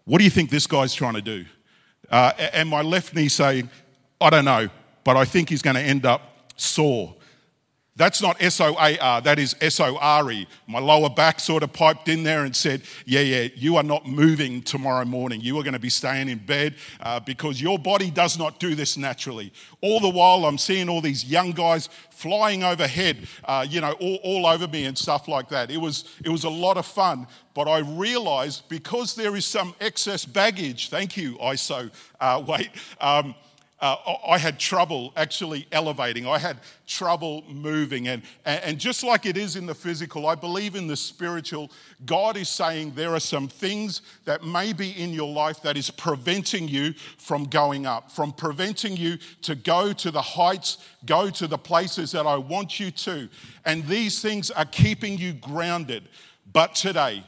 What 0.05 0.17
do 0.17 0.23
you 0.23 0.29
think 0.29 0.49
this 0.49 0.65
guy's 0.65 0.93
trying 0.93 1.15
to 1.15 1.21
do? 1.21 1.45
Uh, 2.09 2.31
and 2.53 2.67
my 2.67 2.81
left 2.81 3.13
knee 3.13 3.27
saying, 3.27 3.69
I 4.19 4.29
don't 4.29 4.45
know, 4.45 4.69
but 5.03 5.15
I 5.15 5.25
think 5.25 5.49
he's 5.49 5.61
going 5.61 5.75
to 5.75 5.81
end 5.81 6.05
up 6.05 6.21
sore. 6.55 7.15
That's 7.99 8.21
not 8.21 8.41
S 8.41 8.61
O 8.61 8.77
A 8.79 8.97
R, 8.97 9.19
that 9.19 9.39
is 9.39 9.57
S 9.59 9.81
O 9.81 9.97
R 9.97 10.31
E. 10.31 10.47
My 10.67 10.79
lower 10.79 11.09
back 11.09 11.41
sort 11.41 11.63
of 11.63 11.73
piped 11.73 12.07
in 12.07 12.23
there 12.23 12.45
and 12.45 12.55
said, 12.55 12.83
Yeah, 13.05 13.19
yeah, 13.19 13.49
you 13.55 13.75
are 13.75 13.83
not 13.83 14.07
moving 14.07 14.61
tomorrow 14.61 15.03
morning. 15.03 15.41
You 15.41 15.59
are 15.59 15.63
going 15.63 15.73
to 15.73 15.79
be 15.79 15.89
staying 15.89 16.29
in 16.29 16.37
bed 16.37 16.75
uh, 17.01 17.19
because 17.19 17.61
your 17.61 17.77
body 17.77 18.09
does 18.09 18.39
not 18.39 18.57
do 18.57 18.73
this 18.73 18.95
naturally. 18.95 19.51
All 19.81 19.99
the 19.99 20.07
while, 20.07 20.45
I'm 20.45 20.57
seeing 20.57 20.87
all 20.87 21.01
these 21.01 21.25
young 21.25 21.51
guys 21.51 21.89
flying 22.09 22.63
overhead, 22.63 23.27
uh, 23.43 23.65
you 23.69 23.81
know, 23.81 23.91
all, 23.91 24.19
all 24.23 24.45
over 24.45 24.69
me 24.69 24.85
and 24.85 24.97
stuff 24.97 25.27
like 25.27 25.49
that. 25.49 25.69
It 25.69 25.77
was, 25.77 26.05
it 26.23 26.29
was 26.29 26.45
a 26.45 26.49
lot 26.49 26.77
of 26.77 26.85
fun, 26.85 27.27
but 27.53 27.67
I 27.67 27.79
realized 27.79 28.69
because 28.69 29.13
there 29.13 29.35
is 29.35 29.45
some 29.45 29.75
excess 29.81 30.23
baggage, 30.23 30.89
thank 30.89 31.17
you, 31.17 31.37
ISO, 31.39 31.91
uh, 32.21 32.43
wait. 32.47 32.69
Um, 33.01 33.35
uh, 33.81 33.95
I 34.27 34.37
had 34.37 34.59
trouble 34.59 35.13
actually 35.15 35.65
elevating. 35.71 36.27
I 36.27 36.37
had 36.37 36.57
trouble 36.85 37.43
moving. 37.47 38.09
And, 38.09 38.23
and 38.45 38.77
just 38.77 39.03
like 39.03 39.25
it 39.25 39.37
is 39.37 39.55
in 39.55 39.65
the 39.65 39.75
physical, 39.75 40.27
I 40.27 40.35
believe 40.35 40.75
in 40.75 40.87
the 40.87 40.97
spiritual. 40.97 41.71
God 42.05 42.35
is 42.35 42.49
saying 42.49 42.93
there 42.95 43.13
are 43.13 43.21
some 43.21 43.47
things 43.47 44.01
that 44.25 44.43
may 44.43 44.73
be 44.73 44.91
in 44.91 45.11
your 45.11 45.31
life 45.31 45.61
that 45.61 45.77
is 45.77 45.89
preventing 45.89 46.67
you 46.67 46.93
from 47.17 47.45
going 47.45 47.85
up, 47.85 48.11
from 48.11 48.33
preventing 48.33 48.97
you 48.97 49.17
to 49.43 49.55
go 49.55 49.93
to 49.93 50.11
the 50.11 50.21
heights, 50.21 50.79
go 51.05 51.29
to 51.29 51.47
the 51.47 51.57
places 51.57 52.11
that 52.11 52.27
I 52.27 52.35
want 52.35 52.79
you 52.81 52.91
to. 52.91 53.29
And 53.63 53.85
these 53.85 54.21
things 54.21 54.51
are 54.51 54.65
keeping 54.65 55.17
you 55.17 55.33
grounded. 55.33 56.09
But 56.51 56.75
today, 56.75 57.23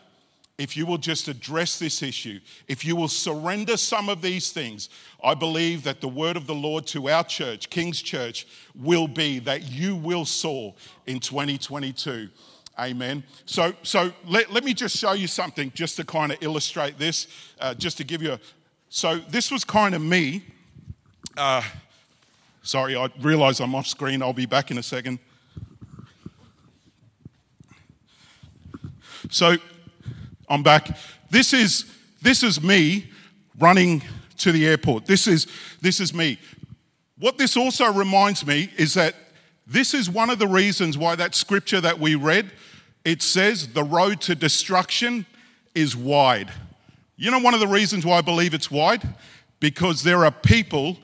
if 0.58 0.78
you 0.78 0.86
will 0.86 0.98
just 0.98 1.28
address 1.28 1.80
this 1.80 2.04
issue, 2.04 2.40
if 2.68 2.86
you 2.86 2.96
will 2.96 3.08
surrender 3.08 3.78
some 3.78 4.10
of 4.10 4.22
these 4.22 4.52
things, 4.52 4.90
I 5.24 5.34
believe 5.34 5.84
that 5.84 6.02
the 6.02 6.08
word 6.08 6.38
of 6.38 6.48
the 6.48 6.56
Lord 6.56 6.86
to 6.88 7.10
our 7.10 7.24
church, 7.24 7.70
King's 7.70 8.02
Church, 8.02 8.46
will 8.76 9.08
be 9.08 9.40
that 9.40 9.64
you 9.64 9.96
will 9.96 10.26
soar 10.26 10.76
in 11.08 11.20
2022. 11.20 12.30
Amen. 12.80 13.24
So, 13.46 13.74
so 13.84 14.12
let, 14.26 14.52
let 14.52 14.64
me 14.64 14.74
just 14.74 14.98
show 14.98 15.14
you 15.14 15.28
something 15.28 15.72
just 15.76 15.98
to 15.98 16.06
kind 16.06 16.32
of 16.32 16.38
illustrate 16.42 16.98
this, 16.98 17.28
uh, 17.60 17.74
just 17.74 17.98
to 17.98 18.04
give 18.04 18.22
you 18.22 18.34
a. 18.34 18.40
So, 18.90 19.18
this 19.18 19.52
was 19.52 19.64
kind 19.64 19.96
of 19.96 20.02
me. 20.02 20.44
Uh, 21.38 21.62
sorry, 22.62 22.96
I 22.96 23.10
realize 23.20 23.60
I'm 23.60 23.76
off 23.76 23.88
screen. 23.88 24.22
I'll 24.22 24.34
be 24.34 24.46
back 24.46 24.72
in 24.72 24.78
a 24.78 24.84
second. 24.84 25.20
So, 29.30 29.58
I'm 30.52 30.64
back. 30.64 30.98
This 31.30 31.54
is, 31.54 31.86
this 32.22 32.44
is 32.44 32.62
me 32.62 33.10
running 33.58 34.04
to 34.40 34.52
the 34.52 34.68
airport. 34.68 35.06
This 35.06 35.26
is, 35.26 35.48
this 35.80 36.02
is 36.02 36.14
me. 36.14 36.40
What 37.18 37.38
this 37.38 37.56
also 37.56 37.90
reminds 37.94 38.46
me 38.46 38.70
is 38.78 38.94
that 38.96 39.16
this 39.66 39.94
is 39.94 40.10
one 40.10 40.30
of 40.30 40.40
the 40.40 40.48
reasons 40.48 40.98
why 40.98 41.16
that 41.16 41.36
scripture 41.36 41.80
that 41.80 42.02
we 42.02 42.16
read, 42.16 42.52
it 43.06 43.22
says 43.22 43.70
the 43.70 43.86
road 43.86 44.20
to 44.22 44.36
destruction 44.36 45.26
is 45.74 45.96
wide. 45.96 46.52
You 47.16 47.32
know, 47.32 47.40
one 47.40 47.54
of 47.54 47.62
the 47.62 47.68
reasons 47.68 48.06
why 48.06 48.18
I 48.18 48.22
believe 48.22 48.54
it's 48.54 48.70
wide? 48.70 49.08
Because 49.62 50.04
there 50.04 50.26
are 50.26 50.32
people 50.32 50.98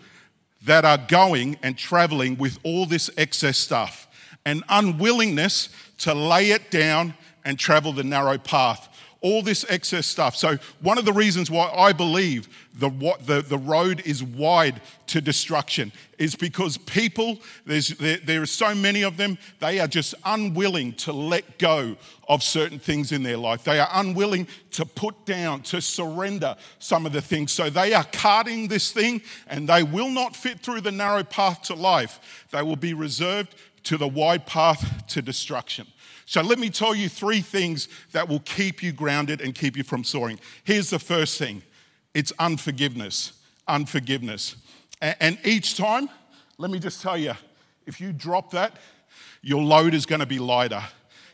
that 0.65 0.83
are 0.83 0.97
going 0.97 1.57
and 1.63 1.77
traveling 1.77 2.37
with 2.37 2.59
all 2.63 2.85
this 2.85 3.09
excess 3.15 3.57
stuff 3.57 4.09
and 4.45 4.61
unwillingness 4.67 5.69
to 5.99 6.13
lay 6.13 6.51
it 6.51 6.69
down 6.69 7.13
and 7.45 7.57
travel 7.57 7.93
the 7.93 8.03
narrow 8.03 8.37
path 8.37 8.89
all 9.21 9.41
this 9.41 9.65
excess 9.69 10.05
stuff. 10.05 10.35
So, 10.35 10.57
one 10.81 10.97
of 10.97 11.05
the 11.05 11.13
reasons 11.13 11.49
why 11.49 11.71
I 11.71 11.91
believe 11.93 12.47
the, 12.75 12.89
the, 13.21 13.41
the 13.41 13.57
road 13.57 14.01
is 14.05 14.23
wide 14.23 14.81
to 15.07 15.21
destruction 15.21 15.91
is 16.17 16.35
because 16.35 16.77
people, 16.77 17.39
there's, 17.65 17.89
there, 17.89 18.17
there 18.17 18.41
are 18.41 18.47
so 18.47 18.75
many 18.75 19.03
of 19.03 19.17
them, 19.17 19.37
they 19.59 19.79
are 19.79 19.87
just 19.87 20.13
unwilling 20.25 20.93
to 20.93 21.13
let 21.13 21.57
go 21.57 21.95
of 22.27 22.43
certain 22.43 22.79
things 22.79 23.11
in 23.11 23.23
their 23.23 23.37
life. 23.37 23.63
They 23.63 23.79
are 23.79 23.89
unwilling 23.93 24.47
to 24.71 24.85
put 24.85 25.25
down, 25.25 25.61
to 25.63 25.81
surrender 25.81 26.55
some 26.79 27.05
of 27.05 27.13
the 27.13 27.21
things. 27.21 27.51
So, 27.51 27.69
they 27.69 27.93
are 27.93 28.05
carting 28.11 28.67
this 28.67 28.91
thing 28.91 29.21
and 29.47 29.67
they 29.67 29.83
will 29.83 30.09
not 30.09 30.35
fit 30.35 30.59
through 30.59 30.81
the 30.81 30.91
narrow 30.91 31.23
path 31.23 31.63
to 31.63 31.75
life. 31.75 32.45
They 32.51 32.61
will 32.61 32.75
be 32.75 32.93
reserved 32.93 33.55
to 33.83 33.97
the 33.97 34.07
wide 34.07 34.45
path 34.45 35.07
to 35.07 35.21
destruction. 35.21 35.87
So 36.27 36.41
let 36.41 36.59
me 36.59 36.69
tell 36.69 36.93
you 36.93 37.07
three 37.07 37.39
things 37.39 37.87
that 38.11 38.27
will 38.27 38.41
keep 38.41 38.83
you 38.83 38.91
grounded 38.91 39.39
and 39.39 39.55
keep 39.55 39.77
you 39.77 39.83
from 39.83 40.03
soaring. 40.03 40.37
Here's 40.65 40.89
the 40.89 40.99
first 40.99 41.39
thing 41.39 41.63
it's 42.13 42.33
unforgiveness. 42.37 43.31
Unforgiveness. 43.65 44.57
And 45.01 45.37
each 45.43 45.77
time, 45.77 46.09
let 46.57 46.69
me 46.69 46.79
just 46.79 47.01
tell 47.01 47.17
you, 47.17 47.33
if 47.85 48.01
you 48.01 48.11
drop 48.11 48.51
that, 48.51 48.73
your 49.41 49.63
load 49.63 49.93
is 49.93 50.05
going 50.05 50.19
to 50.19 50.25
be 50.25 50.39
lighter. 50.39 50.83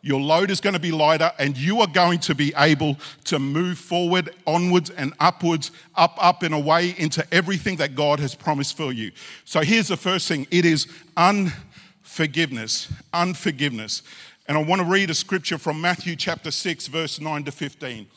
Your 0.04 0.22
load 0.22 0.52
is 0.52 0.62
going 0.62 0.74
to 0.74 0.80
be 0.80 0.92
lighter, 0.92 1.32
and 1.40 1.58
you 1.58 1.80
are 1.80 1.88
going 1.88 2.20
to 2.20 2.36
be 2.36 2.54
able 2.58 2.98
to 3.24 3.40
move 3.40 3.80
forward, 3.80 4.36
onwards, 4.46 4.90
and 4.92 5.14
upwards, 5.20 5.72
up, 5.96 6.18
up, 6.20 6.44
and 6.44 6.54
away 6.54 6.94
into 6.98 7.26
everything 7.34 7.78
that 7.78 7.96
God 7.96 8.20
has 8.20 8.36
promised 8.36 8.78
for 8.78 8.92
you. 8.92 9.12
So 9.46 9.62
here's 9.62 9.88
the 9.88 9.98
first 9.98 10.28
thing 10.28 10.46
it 10.52 10.66
is 10.66 10.88
unforgiveness. 11.16 12.92
Unforgiveness. 13.14 14.04
And 14.46 14.58
I 14.58 14.64
want 14.64 14.82
to 14.82 14.88
read 14.88 15.10
a 15.10 15.14
scripture 15.14 15.58
from 15.58 15.80
Matthew 15.80 16.18
chapter 16.18 16.52
6, 16.52 16.88
verse 16.88 17.22
9 17.22 17.46
to 17.46 17.52
15. 17.52 18.08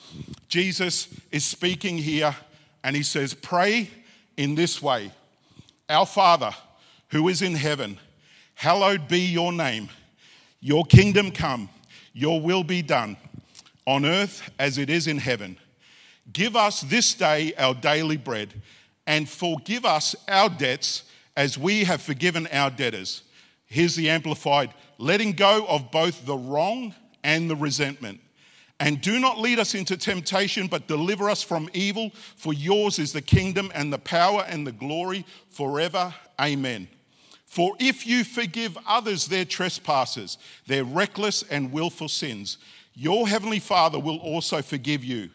Jesus 0.48 1.08
is 1.30 1.44
speaking 1.44 1.96
here 1.98 2.34
and 2.82 2.96
he 2.96 3.04
says, 3.04 3.32
Pray 3.32 3.88
in 4.36 4.56
this 4.56 4.82
way 4.82 5.12
Our 5.88 6.04
Father, 6.04 6.50
who 7.08 7.28
is 7.28 7.42
in 7.42 7.54
heaven, 7.54 7.98
hallowed 8.54 9.06
be 9.06 9.20
your 9.20 9.52
name. 9.52 9.88
Your 10.60 10.84
kingdom 10.84 11.30
come, 11.30 11.68
your 12.12 12.40
will 12.40 12.64
be 12.64 12.82
done, 12.82 13.16
on 13.86 14.04
earth 14.04 14.50
as 14.58 14.78
it 14.78 14.90
is 14.90 15.06
in 15.06 15.18
heaven. 15.18 15.56
Give 16.32 16.56
us 16.56 16.80
this 16.80 17.14
day 17.14 17.54
our 17.56 17.74
daily 17.74 18.16
bread, 18.16 18.52
and 19.06 19.28
forgive 19.28 19.84
us 19.84 20.16
our 20.26 20.48
debts 20.48 21.04
as 21.36 21.56
we 21.56 21.84
have 21.84 22.02
forgiven 22.02 22.48
our 22.48 22.70
debtors. 22.70 23.22
Here's 23.66 23.94
the 23.94 24.10
Amplified 24.10 24.74
letting 24.98 25.32
go 25.32 25.66
of 25.66 25.90
both 25.90 26.24
the 26.26 26.36
wrong 26.36 26.94
and 27.24 27.50
the 27.50 27.56
resentment. 27.56 28.20
And 28.78 29.00
do 29.00 29.18
not 29.18 29.38
lead 29.38 29.58
us 29.58 29.74
into 29.74 29.96
temptation, 29.96 30.66
but 30.66 30.86
deliver 30.86 31.30
us 31.30 31.42
from 31.42 31.70
evil. 31.72 32.10
For 32.36 32.52
yours 32.52 32.98
is 32.98 33.12
the 33.12 33.22
kingdom 33.22 33.72
and 33.74 33.92
the 33.92 33.98
power 33.98 34.44
and 34.48 34.66
the 34.66 34.72
glory 34.72 35.24
forever. 35.48 36.14
Amen. 36.40 36.88
For 37.46 37.74
if 37.78 38.06
you 38.06 38.22
forgive 38.22 38.76
others 38.86 39.26
their 39.26 39.46
trespasses, 39.46 40.36
their 40.66 40.84
reckless 40.84 41.42
and 41.44 41.72
willful 41.72 42.08
sins, 42.08 42.58
your 42.94 43.28
heavenly 43.28 43.60
Father 43.60 43.98
will 43.98 44.18
also 44.18 44.60
forgive 44.60 45.02
you. 45.02 45.30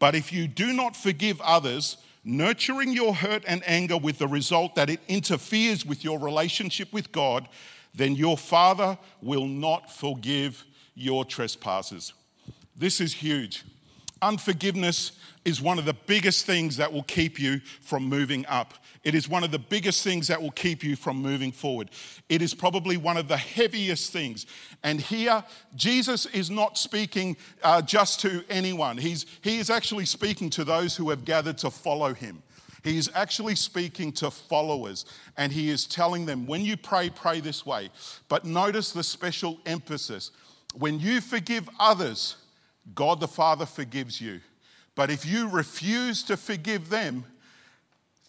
But 0.00 0.14
if 0.14 0.32
you 0.32 0.48
do 0.48 0.72
not 0.72 0.96
forgive 0.96 1.40
others, 1.42 1.98
nurturing 2.24 2.92
your 2.92 3.14
hurt 3.14 3.44
and 3.46 3.62
anger 3.66 3.96
with 3.96 4.18
the 4.18 4.26
result 4.26 4.74
that 4.74 4.90
it 4.90 5.00
interferes 5.06 5.86
with 5.86 6.02
your 6.02 6.18
relationship 6.18 6.92
with 6.92 7.12
God, 7.12 7.48
then 7.94 8.14
your 8.14 8.38
Father 8.38 8.98
will 9.20 9.46
not 9.46 9.90
forgive 9.92 10.64
your 10.94 11.24
trespasses. 11.24 12.12
This 12.76 13.00
is 13.00 13.12
huge. 13.12 13.64
Unforgiveness 14.22 15.12
is 15.44 15.62
one 15.62 15.78
of 15.78 15.86
the 15.86 15.94
biggest 15.94 16.44
things 16.44 16.76
that 16.76 16.92
will 16.92 17.02
keep 17.04 17.40
you 17.40 17.60
from 17.80 18.04
moving 18.04 18.44
up. 18.46 18.74
It 19.02 19.14
is 19.14 19.28
one 19.30 19.44
of 19.44 19.50
the 19.50 19.58
biggest 19.58 20.04
things 20.04 20.28
that 20.28 20.42
will 20.42 20.50
keep 20.50 20.84
you 20.84 20.94
from 20.94 21.16
moving 21.16 21.52
forward. 21.52 21.90
It 22.28 22.42
is 22.42 22.52
probably 22.52 22.98
one 22.98 23.16
of 23.16 23.28
the 23.28 23.36
heaviest 23.38 24.12
things. 24.12 24.44
And 24.82 25.00
here, 25.00 25.42
Jesus 25.74 26.26
is 26.26 26.50
not 26.50 26.76
speaking 26.76 27.38
uh, 27.62 27.80
just 27.80 28.20
to 28.20 28.44
anyone, 28.50 28.98
He's, 28.98 29.24
He 29.40 29.58
is 29.58 29.70
actually 29.70 30.04
speaking 30.04 30.50
to 30.50 30.64
those 30.64 30.96
who 30.96 31.08
have 31.08 31.24
gathered 31.24 31.56
to 31.58 31.70
follow 31.70 32.12
Him. 32.12 32.42
He 32.82 32.96
is 32.96 33.10
actually 33.14 33.56
speaking 33.56 34.12
to 34.12 34.30
followers 34.30 35.04
and 35.36 35.52
he 35.52 35.70
is 35.70 35.86
telling 35.86 36.26
them, 36.26 36.46
when 36.46 36.62
you 36.62 36.76
pray, 36.76 37.10
pray 37.10 37.40
this 37.40 37.66
way. 37.66 37.90
But 38.28 38.44
notice 38.44 38.92
the 38.92 39.02
special 39.02 39.58
emphasis. 39.66 40.30
When 40.74 40.98
you 41.00 41.20
forgive 41.20 41.68
others, 41.78 42.36
God 42.94 43.20
the 43.20 43.28
Father 43.28 43.66
forgives 43.66 44.20
you. 44.20 44.40
But 44.94 45.10
if 45.10 45.26
you 45.26 45.48
refuse 45.48 46.22
to 46.24 46.36
forgive 46.36 46.88
them, 46.88 47.24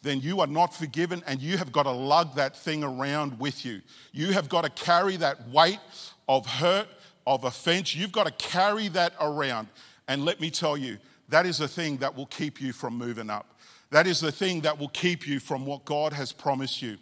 then 0.01 0.20
you 0.20 0.39
are 0.41 0.48
not 0.48 0.74
forgiven 0.74 1.24
and 1.27 1.41
you 1.41 1.58
have 1.58 1.72
got 1.72 1.84
to 1.84 1.91
lug 1.91 2.36
that 2.36 2.58
thing 2.58 2.84
around 2.84 3.39
with 3.39 3.63
you. 3.63 3.81
You 4.12 4.34
have 4.34 4.50
got 4.50 4.63
to 4.63 4.70
carry 4.84 5.15
that 5.17 5.48
weight 5.50 5.79
of 6.27 6.46
hurt, 6.46 6.88
of 7.27 7.43
offense. 7.43 7.96
You've 7.96 8.12
got 8.12 8.25
to 8.25 8.31
carry 8.31 8.88
that 8.89 9.13
around. 9.22 9.67
And 10.08 10.25
let 10.25 10.41
me 10.41 10.50
tell 10.50 10.75
you, 10.75 10.98
that 11.29 11.46
is 11.46 11.62
a 11.62 11.67
thing 11.67 11.98
that 11.98 12.15
will 12.15 12.25
keep 12.25 12.60
you 12.60 12.74
from 12.74 12.98
moving 12.98 13.29
up. 13.29 13.60
That 13.91 14.07
is 14.07 14.21
the 14.21 14.31
thing 14.31 14.62
that 14.62 14.79
will 14.79 14.89
keep 14.89 15.27
you 15.27 15.39
from 15.39 15.65
what 15.65 15.86
God 15.86 16.13
has 16.13 16.31
promised 16.31 16.81
you. 16.81 16.98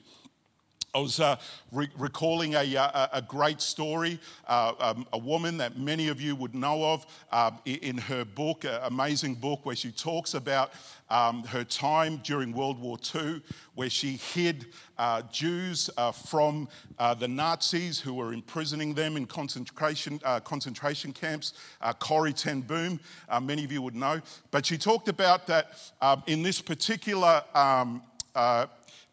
I 0.95 0.99
was 0.99 1.19
uh, 1.19 1.35
re- 1.71 1.89
recalling 1.97 2.55
a, 2.55 2.75
uh, 2.75 3.07
a, 3.13 3.17
a, 3.17 3.21
great 3.21 3.61
story, 3.61 4.19
uh, 4.47 4.73
um, 4.79 5.05
a 5.13 5.19
woman 5.19 5.57
that 5.57 5.77
many 5.77 6.07
of 6.07 6.19
you 6.19 6.35
would 6.35 6.55
know 6.55 6.83
of 6.83 7.05
uh, 7.31 7.51
in 7.65 7.97
her 7.97 8.25
book, 8.25 8.63
an 8.63 8.79
amazing 8.83 9.35
book 9.35 9.65
where 9.67 9.75
she 9.75 9.91
talks 9.91 10.33
about 10.33 10.71
um, 11.11 11.43
her 11.43 11.63
time 11.63 12.17
during 12.23 12.53
World 12.53 12.79
War 12.79 12.97
II, 13.13 13.41
where 13.75 13.89
she 13.89 14.13
hid 14.13 14.67
uh, 14.97 15.21
Jews 15.31 15.91
uh, 15.95 16.11
from 16.11 16.67
the 17.19 17.27
Nazis 17.27 17.99
who 17.99 18.15
were 18.15 18.33
imprisoning 18.33 18.95
them 18.95 19.15
in 19.15 19.27
concentration, 19.27 20.19
concentration 20.43 21.13
camps, 21.13 21.53
Corrie 21.99 22.33
ten 22.33 22.61
Boom, 22.61 22.99
many 23.41 23.63
of 23.63 23.71
you 23.71 23.83
would 23.83 23.95
know. 23.95 24.21
But 24.49 24.65
she 24.65 24.77
talked 24.77 25.07
about 25.07 25.45
that 25.47 25.77
um, 26.01 26.23
in 26.25 26.41
this 26.41 26.61
particular 26.61 27.43
um, 27.53 28.01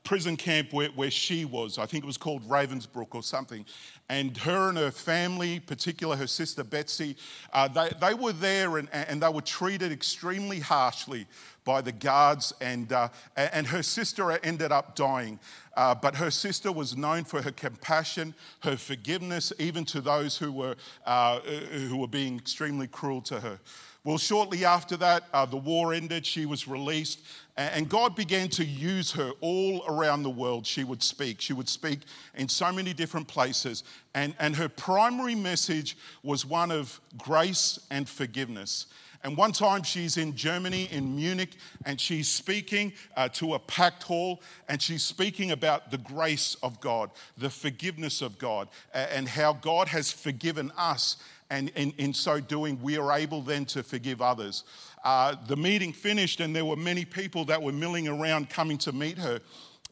prison 0.06 0.36
camp 0.36 0.72
where, 0.72 0.88
where 0.90 1.10
she 1.10 1.44
was. 1.44 1.78
I 1.78 1.84
think 1.84 2.04
it 2.04 2.06
was 2.06 2.16
called 2.16 2.48
Ravensbrück 2.48 3.08
or 3.14 3.24
something. 3.24 3.66
And 4.08 4.36
her 4.38 4.68
and 4.68 4.78
her 4.78 4.92
family, 4.92 5.58
particularly 5.58 6.20
her 6.20 6.28
sister 6.28 6.62
Betsy, 6.62 7.16
uh, 7.52 7.66
they, 7.66 7.90
they 8.00 8.14
were 8.14 8.32
there 8.32 8.78
and, 8.78 8.88
and 8.92 9.20
they 9.20 9.28
were 9.28 9.40
treated 9.40 9.90
extremely 9.90 10.60
harshly 10.60 11.26
by 11.64 11.80
the 11.80 11.90
guards, 11.90 12.54
and, 12.60 12.92
uh, 12.92 13.08
and 13.36 13.66
her 13.66 13.82
sister 13.82 14.30
ended 14.44 14.70
up 14.70 14.94
dying. 14.94 15.40
Uh, 15.76 15.92
but 15.96 16.14
her 16.14 16.30
sister 16.30 16.70
was 16.70 16.96
known 16.96 17.24
for 17.24 17.42
her 17.42 17.50
compassion, 17.50 18.32
her 18.60 18.76
forgiveness, 18.76 19.52
even 19.58 19.84
to 19.86 20.00
those 20.00 20.38
who 20.38 20.52
were, 20.52 20.76
uh, 21.04 21.40
who 21.40 21.96
were 21.96 22.06
being 22.06 22.36
extremely 22.38 22.86
cruel 22.86 23.20
to 23.20 23.40
her. 23.40 23.58
Well, 24.04 24.18
shortly 24.18 24.64
after 24.64 24.96
that, 24.98 25.24
uh, 25.32 25.46
the 25.46 25.56
war 25.56 25.92
ended, 25.92 26.24
she 26.24 26.46
was 26.46 26.68
released, 26.68 27.18
and 27.56 27.88
God 27.88 28.14
began 28.14 28.48
to 28.50 28.64
use 28.64 29.12
her 29.12 29.32
all 29.40 29.82
around 29.88 30.22
the 30.22 30.30
world. 30.30 30.66
She 30.66 30.84
would 30.84 31.02
speak. 31.02 31.40
She 31.40 31.54
would 31.54 31.68
speak 31.68 32.00
in 32.34 32.48
so 32.48 32.70
many 32.70 32.92
different 32.92 33.28
places. 33.28 33.82
And, 34.14 34.34
and 34.38 34.54
her 34.56 34.68
primary 34.68 35.34
message 35.34 35.96
was 36.22 36.44
one 36.44 36.70
of 36.70 37.00
grace 37.16 37.78
and 37.90 38.06
forgiveness. 38.06 38.86
And 39.26 39.36
one 39.36 39.50
time 39.50 39.82
she's 39.82 40.18
in 40.18 40.36
Germany, 40.36 40.88
in 40.92 41.16
Munich, 41.16 41.56
and 41.84 42.00
she's 42.00 42.28
speaking 42.28 42.92
uh, 43.16 43.28
to 43.30 43.54
a 43.54 43.58
packed 43.58 44.04
hall, 44.04 44.40
and 44.68 44.80
she's 44.80 45.02
speaking 45.02 45.50
about 45.50 45.90
the 45.90 45.98
grace 45.98 46.56
of 46.62 46.80
God, 46.80 47.10
the 47.36 47.50
forgiveness 47.50 48.22
of 48.22 48.38
God, 48.38 48.68
and 48.94 49.26
how 49.26 49.54
God 49.54 49.88
has 49.88 50.12
forgiven 50.12 50.70
us 50.78 51.16
and 51.50 51.70
in, 51.70 51.92
in 51.98 52.14
so 52.14 52.38
doing, 52.38 52.80
we 52.80 52.98
are 52.98 53.18
able 53.18 53.42
then 53.42 53.64
to 53.66 53.82
forgive 53.82 54.22
others. 54.22 54.62
Uh, 55.02 55.34
the 55.48 55.56
meeting 55.56 55.92
finished, 55.92 56.38
and 56.38 56.54
there 56.54 56.64
were 56.64 56.76
many 56.76 57.04
people 57.04 57.44
that 57.46 57.60
were 57.60 57.72
milling 57.72 58.06
around 58.06 58.48
coming 58.48 58.78
to 58.78 58.92
meet 58.92 59.18
her. 59.18 59.40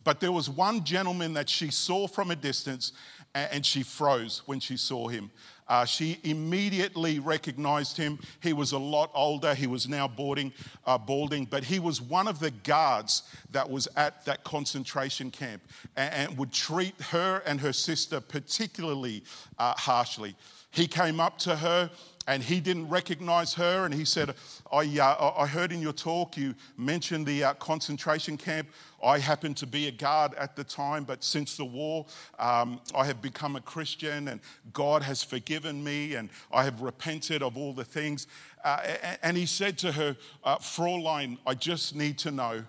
But 0.04 0.20
there 0.20 0.30
was 0.30 0.48
one 0.48 0.84
gentleman 0.84 1.32
that 1.32 1.48
she 1.48 1.72
saw 1.72 2.06
from 2.06 2.30
a 2.30 2.36
distance, 2.36 2.92
and 3.34 3.66
she 3.66 3.82
froze 3.82 4.42
when 4.46 4.60
she 4.60 4.76
saw 4.76 5.08
him. 5.08 5.32
Uh, 5.66 5.84
she 5.84 6.18
immediately 6.24 7.18
recognized 7.18 7.96
him. 7.96 8.18
He 8.42 8.52
was 8.52 8.72
a 8.72 8.78
lot 8.78 9.10
older. 9.14 9.54
He 9.54 9.66
was 9.66 9.88
now 9.88 10.06
boarding, 10.06 10.52
uh, 10.86 10.98
balding, 10.98 11.46
but 11.46 11.64
he 11.64 11.78
was 11.78 12.00
one 12.00 12.28
of 12.28 12.38
the 12.38 12.50
guards 12.50 13.22
that 13.50 13.68
was 13.68 13.88
at 13.96 14.24
that 14.26 14.44
concentration 14.44 15.30
camp 15.30 15.62
and, 15.96 16.14
and 16.14 16.38
would 16.38 16.52
treat 16.52 17.00
her 17.00 17.42
and 17.46 17.60
her 17.60 17.72
sister 17.72 18.20
particularly 18.20 19.22
uh, 19.58 19.74
harshly. 19.74 20.34
He 20.70 20.88
came 20.88 21.20
up 21.20 21.38
to 21.38 21.56
her 21.56 21.90
and 22.26 22.42
he 22.42 22.60
didn't 22.60 22.88
recognize 22.88 23.54
her 23.54 23.84
and 23.84 23.92
he 23.92 24.04
said, 24.04 24.34
I, 24.72 24.98
uh, 24.98 25.34
I 25.36 25.46
heard 25.46 25.72
in 25.72 25.82
your 25.82 25.92
talk 25.92 26.36
you 26.36 26.54
mentioned 26.76 27.26
the 27.26 27.44
uh, 27.44 27.54
concentration 27.54 28.36
camp. 28.36 28.68
I 29.02 29.18
happened 29.18 29.58
to 29.58 29.66
be 29.66 29.88
a 29.88 29.90
guard 29.90 30.32
at 30.34 30.56
the 30.56 30.64
time, 30.64 31.04
but 31.04 31.22
since 31.22 31.56
the 31.56 31.64
war, 31.64 32.06
um, 32.38 32.80
I 32.94 33.04
have 33.04 33.20
become 33.20 33.56
a 33.56 33.60
Christian 33.60 34.28
and 34.28 34.40
God 34.72 35.02
has 35.02 35.22
forgiven 35.22 35.84
me 35.84 36.14
and 36.14 36.30
I 36.50 36.64
have 36.64 36.80
repented 36.80 37.42
of 37.42 37.58
all 37.58 37.74
the 37.74 37.84
things. 37.84 38.26
Uh, 38.64 38.78
and 39.22 39.36
he 39.36 39.44
said 39.44 39.76
to 39.78 39.92
her, 39.92 40.16
uh, 40.44 40.56
Fraulein, 40.56 41.38
I 41.46 41.54
just 41.54 41.94
need 41.94 42.18
to 42.20 42.30
know, 42.30 42.64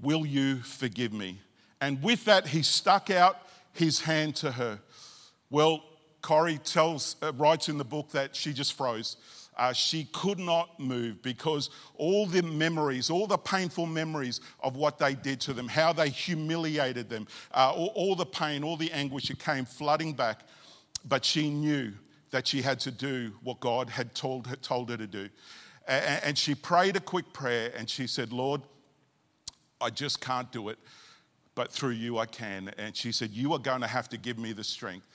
will 0.00 0.24
you 0.24 0.56
forgive 0.56 1.12
me? 1.12 1.40
And 1.82 2.02
with 2.02 2.24
that, 2.24 2.46
he 2.46 2.62
stuck 2.62 3.10
out 3.10 3.36
his 3.72 4.00
hand 4.00 4.36
to 4.36 4.52
her. 4.52 4.80
Well, 5.50 5.82
Corrie 6.22 6.58
tells, 6.58 7.16
uh, 7.22 7.32
writes 7.32 7.68
in 7.68 7.78
the 7.78 7.84
book 7.84 8.10
that 8.10 8.34
she 8.36 8.52
just 8.52 8.74
froze. 8.74 9.16
Uh, 9.56 9.72
she 9.72 10.04
could 10.12 10.38
not 10.38 10.80
move 10.80 11.20
because 11.22 11.68
all 11.96 12.24
the 12.24 12.42
memories, 12.42 13.10
all 13.10 13.26
the 13.26 13.36
painful 13.36 13.84
memories 13.84 14.40
of 14.62 14.76
what 14.76 14.98
they 14.98 15.14
did 15.14 15.40
to 15.40 15.52
them, 15.52 15.68
how 15.68 15.92
they 15.92 16.08
humiliated 16.08 17.10
them, 17.10 17.26
uh, 17.52 17.72
all, 17.74 17.92
all 17.94 18.14
the 18.14 18.24
pain, 18.24 18.64
all 18.64 18.76
the 18.76 18.90
anguish, 18.92 19.28
it 19.30 19.38
came 19.38 19.64
flooding 19.64 20.14
back. 20.14 20.40
But 21.06 21.24
she 21.24 21.50
knew 21.50 21.92
that 22.30 22.46
she 22.46 22.62
had 22.62 22.80
to 22.80 22.90
do 22.90 23.32
what 23.42 23.60
God 23.60 23.90
had 23.90 24.14
told 24.14 24.46
her, 24.46 24.56
told 24.56 24.90
her 24.90 24.96
to 24.96 25.06
do. 25.06 25.28
And, 25.86 26.24
and 26.24 26.38
she 26.38 26.54
prayed 26.54 26.96
a 26.96 27.00
quick 27.00 27.32
prayer 27.32 27.72
and 27.76 27.88
she 27.88 28.06
said, 28.06 28.32
Lord, 28.32 28.62
I 29.80 29.90
just 29.90 30.20
can't 30.20 30.50
do 30.52 30.68
it, 30.68 30.78
but 31.54 31.72
through 31.72 31.90
you 31.90 32.18
I 32.18 32.26
can. 32.26 32.70
And 32.78 32.96
she 32.96 33.12
said, 33.12 33.30
You 33.30 33.52
are 33.54 33.58
going 33.58 33.80
to 33.80 33.86
have 33.86 34.08
to 34.10 34.16
give 34.16 34.38
me 34.38 34.52
the 34.52 34.64
strength. 34.64 35.06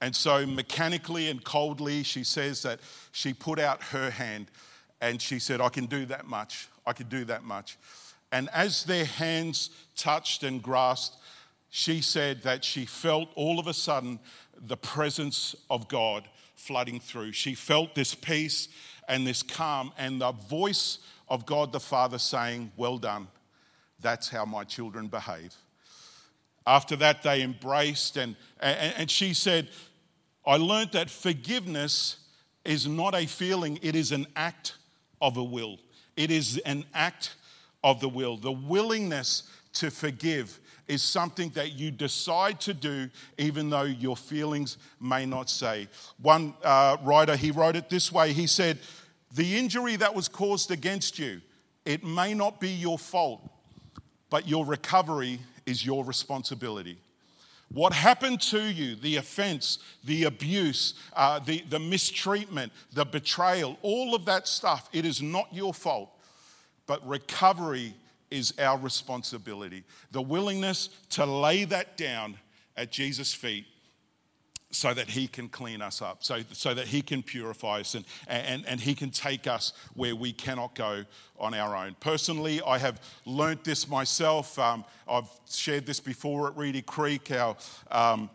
And 0.00 0.16
so, 0.16 0.46
mechanically 0.46 1.28
and 1.28 1.44
coldly, 1.44 2.02
she 2.02 2.24
says 2.24 2.62
that 2.62 2.80
she 3.12 3.34
put 3.34 3.58
out 3.58 3.82
her 3.84 4.10
hand 4.10 4.50
and 5.00 5.20
she 5.20 5.38
said, 5.38 5.60
I 5.60 5.68
can 5.68 5.86
do 5.86 6.06
that 6.06 6.26
much. 6.26 6.68
I 6.86 6.92
can 6.92 7.08
do 7.08 7.24
that 7.26 7.44
much. 7.44 7.78
And 8.32 8.48
as 8.52 8.84
their 8.84 9.04
hands 9.04 9.70
touched 9.96 10.42
and 10.42 10.62
grasped, 10.62 11.16
she 11.68 12.00
said 12.00 12.42
that 12.42 12.64
she 12.64 12.84
felt 12.86 13.28
all 13.34 13.58
of 13.58 13.66
a 13.66 13.74
sudden 13.74 14.20
the 14.60 14.76
presence 14.76 15.54
of 15.68 15.88
God 15.88 16.28
flooding 16.54 17.00
through. 17.00 17.32
She 17.32 17.54
felt 17.54 17.94
this 17.94 18.14
peace 18.14 18.68
and 19.08 19.26
this 19.26 19.42
calm, 19.42 19.92
and 19.98 20.20
the 20.20 20.30
voice 20.30 20.98
of 21.28 21.44
God 21.44 21.72
the 21.72 21.80
Father 21.80 22.18
saying, 22.18 22.70
Well 22.76 22.98
done. 22.98 23.26
That's 24.00 24.28
how 24.28 24.44
my 24.44 24.64
children 24.64 25.08
behave. 25.08 25.54
After 26.66 26.94
that, 26.96 27.22
they 27.22 27.42
embraced, 27.42 28.16
and, 28.16 28.36
and, 28.60 28.94
and 28.96 29.10
she 29.10 29.34
said, 29.34 29.68
I 30.46 30.56
learned 30.56 30.92
that 30.92 31.10
forgiveness 31.10 32.16
is 32.64 32.86
not 32.86 33.14
a 33.14 33.26
feeling, 33.26 33.78
it 33.82 33.94
is 33.94 34.12
an 34.12 34.26
act 34.36 34.76
of 35.20 35.36
a 35.36 35.44
will. 35.44 35.78
It 36.16 36.30
is 36.30 36.58
an 36.58 36.84
act 36.94 37.36
of 37.82 38.00
the 38.00 38.08
will. 38.08 38.36
The 38.36 38.52
willingness 38.52 39.44
to 39.74 39.90
forgive 39.90 40.58
is 40.88 41.02
something 41.02 41.50
that 41.50 41.72
you 41.72 41.90
decide 41.90 42.60
to 42.60 42.74
do 42.74 43.08
even 43.38 43.70
though 43.70 43.84
your 43.84 44.16
feelings 44.16 44.76
may 45.00 45.24
not 45.24 45.48
say. 45.48 45.88
One 46.20 46.54
uh, 46.64 46.96
writer, 47.02 47.36
he 47.36 47.50
wrote 47.50 47.76
it 47.76 47.88
this 47.88 48.10
way 48.10 48.32
he 48.32 48.46
said, 48.46 48.78
The 49.34 49.56
injury 49.56 49.96
that 49.96 50.14
was 50.14 50.28
caused 50.28 50.70
against 50.70 51.18
you, 51.18 51.40
it 51.84 52.04
may 52.04 52.34
not 52.34 52.60
be 52.60 52.70
your 52.70 52.98
fault, 52.98 53.48
but 54.28 54.48
your 54.48 54.66
recovery 54.66 55.40
is 55.64 55.86
your 55.86 56.04
responsibility. 56.04 56.98
What 57.72 57.92
happened 57.92 58.40
to 58.42 58.60
you, 58.60 58.96
the 58.96 59.16
offense, 59.16 59.78
the 60.02 60.24
abuse, 60.24 60.94
uh, 61.14 61.38
the, 61.38 61.62
the 61.68 61.78
mistreatment, 61.78 62.72
the 62.92 63.04
betrayal, 63.04 63.78
all 63.82 64.14
of 64.14 64.24
that 64.24 64.48
stuff, 64.48 64.88
it 64.92 65.06
is 65.06 65.22
not 65.22 65.48
your 65.52 65.72
fault. 65.72 66.10
But 66.86 67.06
recovery 67.06 67.94
is 68.30 68.52
our 68.58 68.76
responsibility. 68.76 69.84
The 70.10 70.22
willingness 70.22 70.90
to 71.10 71.24
lay 71.24 71.64
that 71.64 71.96
down 71.96 72.38
at 72.76 72.90
Jesus' 72.90 73.32
feet 73.32 73.66
so 74.70 74.94
that 74.94 75.08
he 75.08 75.26
can 75.26 75.48
clean 75.48 75.82
us 75.82 76.00
up, 76.00 76.22
so, 76.22 76.40
so 76.52 76.74
that 76.74 76.86
he 76.86 77.02
can 77.02 77.22
purify 77.22 77.80
us 77.80 77.94
and, 77.94 78.04
and, 78.28 78.64
and 78.66 78.80
he 78.80 78.94
can 78.94 79.10
take 79.10 79.46
us 79.46 79.72
where 79.94 80.14
we 80.14 80.32
cannot 80.32 80.74
go 80.74 81.04
on 81.38 81.54
our 81.54 81.74
own. 81.74 81.96
Personally, 81.98 82.60
I 82.64 82.78
have 82.78 83.00
learnt 83.26 83.64
this 83.64 83.88
myself. 83.88 84.58
Um, 84.58 84.84
I've 85.08 85.28
shared 85.48 85.86
this 85.86 85.98
before 85.98 86.48
at 86.48 86.56
Reedy 86.56 86.82
Creek. 86.82 87.32
Our 87.32 87.56
um, 87.90 88.30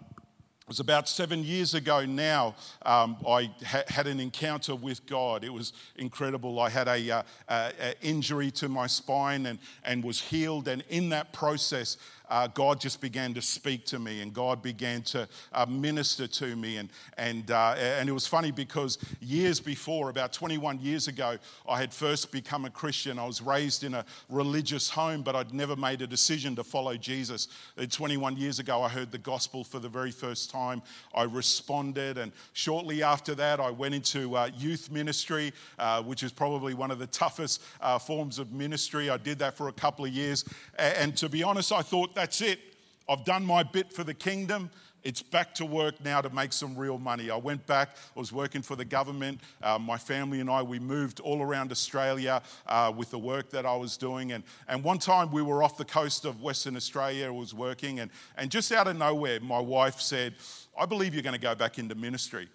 it 0.66 0.70
was 0.70 0.80
about 0.80 1.08
seven 1.08 1.44
years 1.44 1.76
ago 1.76 2.08
now. 2.08 2.56
Um, 2.84 3.18
I 3.28 3.52
ha- 3.64 3.84
had 3.88 4.08
an 4.08 4.20
encounter 4.20 4.74
with 4.74 5.06
God. 5.06 5.44
It 5.44 5.54
was 5.54 5.74
incredible. 5.96 6.60
I 6.60 6.70
had 6.70 6.88
a, 6.88 7.12
uh, 7.12 7.24
a, 7.48 7.94
injury 8.02 8.50
to 8.50 8.68
my 8.68 8.88
spine 8.88 9.46
and, 9.46 9.60
and 9.84 10.04
was 10.04 10.20
healed. 10.20 10.68
And 10.68 10.84
in 10.90 11.10
that 11.10 11.34
process, 11.34 11.98
uh, 12.30 12.48
God 12.48 12.80
just 12.80 13.02
began 13.02 13.34
to 13.34 13.42
speak 13.42 13.86
to 13.88 14.00
me 14.00 14.22
and 14.22 14.34
God 14.34 14.62
began 14.62 15.02
to 15.04 15.28
uh, 15.54 15.66
minister 15.66 16.28
to 16.28 16.56
me. 16.56 16.78
And, 16.78 16.90
and, 17.18 17.50
uh, 17.52 17.76
and 17.78 18.10
it 18.10 18.12
was 18.12 18.28
funny 18.28 18.52
because 18.52 18.98
years 19.22 19.60
before, 19.60 20.10
about 20.10 20.34
21 20.34 20.80
years 20.80 21.08
ago, 21.08 21.38
I 21.68 21.80
had 21.80 21.94
first 21.94 22.32
become 22.32 22.66
a 22.66 22.70
Christian. 22.70 23.20
I 23.20 23.26
was 23.26 23.42
raised 23.42 23.84
in 23.84 23.94
a 23.94 24.06
religious 24.30 24.90
home, 24.90 25.22
but 25.22 25.36
I'd 25.36 25.54
never 25.54 25.76
made 25.76 26.02
a 26.02 26.08
decision 26.08 26.56
to 26.56 26.64
follow 26.64 26.98
Jesus. 26.98 27.48
21 27.90 28.38
years 28.38 28.60
ago, 28.60 28.82
I 28.82 28.90
heard 28.90 29.12
the 29.12 29.18
gospel 29.18 29.64
for 29.64 29.80
the 29.80 29.90
very 29.90 30.12
first 30.12 30.50
time. 30.50 30.82
I 31.14 31.24
responded, 31.24 32.18
and 32.18 32.32
shortly 32.54 33.04
after 33.04 33.36
that, 33.36 33.60
I 33.60 33.72
went 33.72 33.96
into 33.96 34.36
uh, 34.36 34.50
youth 34.58 34.92
ministry, 34.92 35.54
uh, 35.80 36.02
which 36.02 36.24
is 36.24 36.32
probably 36.32 36.74
one 36.74 36.92
of 36.92 37.00
the 37.00 37.08
toughest 37.08 37.62
uh, 37.82 38.00
forms 38.00 38.40
of 38.40 38.52
ministry. 38.52 39.10
I 39.10 39.18
did 39.18 39.40
that 39.40 39.56
for 39.56 39.68
a 39.68 39.74
couple 39.74 40.06
of 40.06 40.12
years. 40.12 40.46
And 40.78 41.16
to 41.18 41.30
be 41.30 41.44
honest, 41.44 41.72
I 41.72 41.82
thought 41.82 42.15
that's 42.16 42.42
it. 42.42 42.60
I've 43.08 43.24
done 43.24 43.46
my 43.46 43.62
bit 43.62 43.94
for 43.94 44.04
the 44.04 44.14
kingdom. 44.14 44.72
It's 45.04 45.22
back 45.22 45.54
to 45.56 45.66
work 45.68 46.04
now 46.04 46.20
to 46.22 46.32
make 46.32 46.52
some 46.52 46.76
real 46.76 46.98
money. 46.98 47.30
I 47.30 47.38
went 47.38 47.68
back, 47.68 47.90
I 48.16 48.20
was 48.20 48.34
working 48.34 48.64
for 48.64 48.76
the 48.76 48.84
government. 48.84 49.40
Uh, 49.62 49.78
my 49.78 50.00
family 50.00 50.40
and 50.40 50.50
I, 50.50 50.64
we 50.64 50.80
moved 50.80 51.20
all 51.20 51.44
around 51.44 51.72
Australia 51.72 52.42
uh, 52.66 52.92
with 52.96 53.12
the 53.12 53.20
work 53.20 53.52
that 53.52 53.68
I 53.68 53.76
was 53.76 53.98
doing. 53.98 54.32
And, 54.32 54.44
and 54.68 54.84
one 54.84 54.98
time 54.98 55.32
we 55.32 55.44
were 55.44 55.62
off 55.62 55.78
the 55.78 55.86
coast 55.86 56.26
of 56.26 56.42
Western 56.42 56.76
Australia, 56.76 57.28
I 57.28 57.30
was 57.30 57.54
working, 57.54 58.00
and, 58.00 58.10
and 58.36 58.50
just 58.50 58.72
out 58.72 58.88
of 58.88 58.98
nowhere, 58.98 59.40
my 59.40 59.60
wife 59.60 60.02
said, 60.02 60.34
I 60.76 60.88
believe 60.88 61.14
you're 61.14 61.22
going 61.22 61.34
to 61.34 61.40
go 61.40 61.54
back 61.54 61.78
into 61.78 61.94
ministry. 61.94 62.50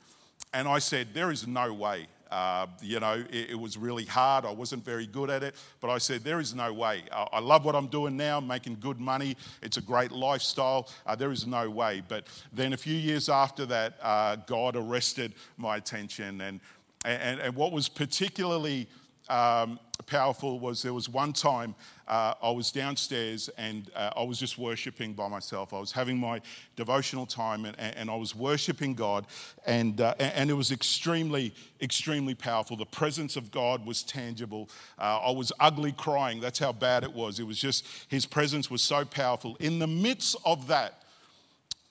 And 0.52 0.66
I 0.66 0.80
said, 0.80 1.14
There 1.14 1.30
is 1.30 1.46
no 1.46 1.72
way. 1.72 2.08
Uh, 2.30 2.66
you 2.80 3.00
know, 3.00 3.24
it, 3.30 3.50
it, 3.50 3.58
was 3.58 3.76
really 3.76 4.04
hard. 4.04 4.44
I 4.44 4.52
wasn't 4.52 4.84
very 4.84 5.06
good 5.06 5.30
at 5.30 5.42
it, 5.42 5.56
but 5.80 5.90
I 5.90 5.98
said, 5.98 6.22
there 6.22 6.38
is 6.38 6.54
no 6.54 6.72
way. 6.72 7.02
I, 7.12 7.26
I 7.32 7.40
love 7.40 7.64
what 7.64 7.74
I'm 7.74 7.88
doing 7.88 8.16
now, 8.16 8.38
making 8.38 8.76
good 8.80 9.00
money. 9.00 9.36
It's 9.62 9.78
a 9.78 9.80
great 9.80 10.12
lifestyle. 10.12 10.88
Uh, 11.06 11.16
there 11.16 11.32
is 11.32 11.46
no 11.46 11.68
way. 11.68 12.02
But 12.06 12.28
then 12.52 12.72
a 12.72 12.76
few 12.76 12.94
years 12.94 13.28
after 13.28 13.66
that, 13.66 13.94
uh, 14.00 14.36
God 14.46 14.76
arrested 14.76 15.34
my 15.56 15.76
attention. 15.76 16.40
And, 16.40 16.60
and, 17.04 17.40
and 17.40 17.56
what 17.56 17.72
was 17.72 17.88
particularly 17.88 18.86
um, 19.28 19.80
powerful 20.02 20.58
was 20.58 20.82
there 20.82 20.94
was 20.94 21.08
one 21.08 21.32
time 21.32 21.74
uh, 22.08 22.34
I 22.42 22.50
was 22.50 22.72
downstairs 22.72 23.48
and 23.56 23.90
uh, 23.94 24.10
I 24.16 24.22
was 24.24 24.38
just 24.38 24.58
worshiping 24.58 25.12
by 25.12 25.28
myself. 25.28 25.72
I 25.72 25.78
was 25.78 25.92
having 25.92 26.18
my 26.18 26.40
devotional 26.76 27.26
time 27.26 27.64
and, 27.64 27.76
and 27.78 28.10
I 28.10 28.16
was 28.16 28.34
worshiping 28.34 28.94
God, 28.94 29.26
and, 29.66 30.00
uh, 30.00 30.14
and 30.18 30.50
it 30.50 30.54
was 30.54 30.72
extremely, 30.72 31.54
extremely 31.80 32.34
powerful. 32.34 32.76
The 32.76 32.86
presence 32.86 33.36
of 33.36 33.50
God 33.50 33.86
was 33.86 34.02
tangible. 34.02 34.68
Uh, 34.98 35.20
I 35.26 35.30
was 35.30 35.52
ugly 35.60 35.92
crying. 35.92 36.40
That's 36.40 36.58
how 36.58 36.72
bad 36.72 37.04
it 37.04 37.12
was. 37.12 37.38
It 37.38 37.46
was 37.46 37.58
just, 37.58 37.86
His 38.08 38.26
presence 38.26 38.70
was 38.70 38.82
so 38.82 39.04
powerful. 39.04 39.56
In 39.60 39.78
the 39.78 39.86
midst 39.86 40.36
of 40.44 40.66
that, 40.66 41.02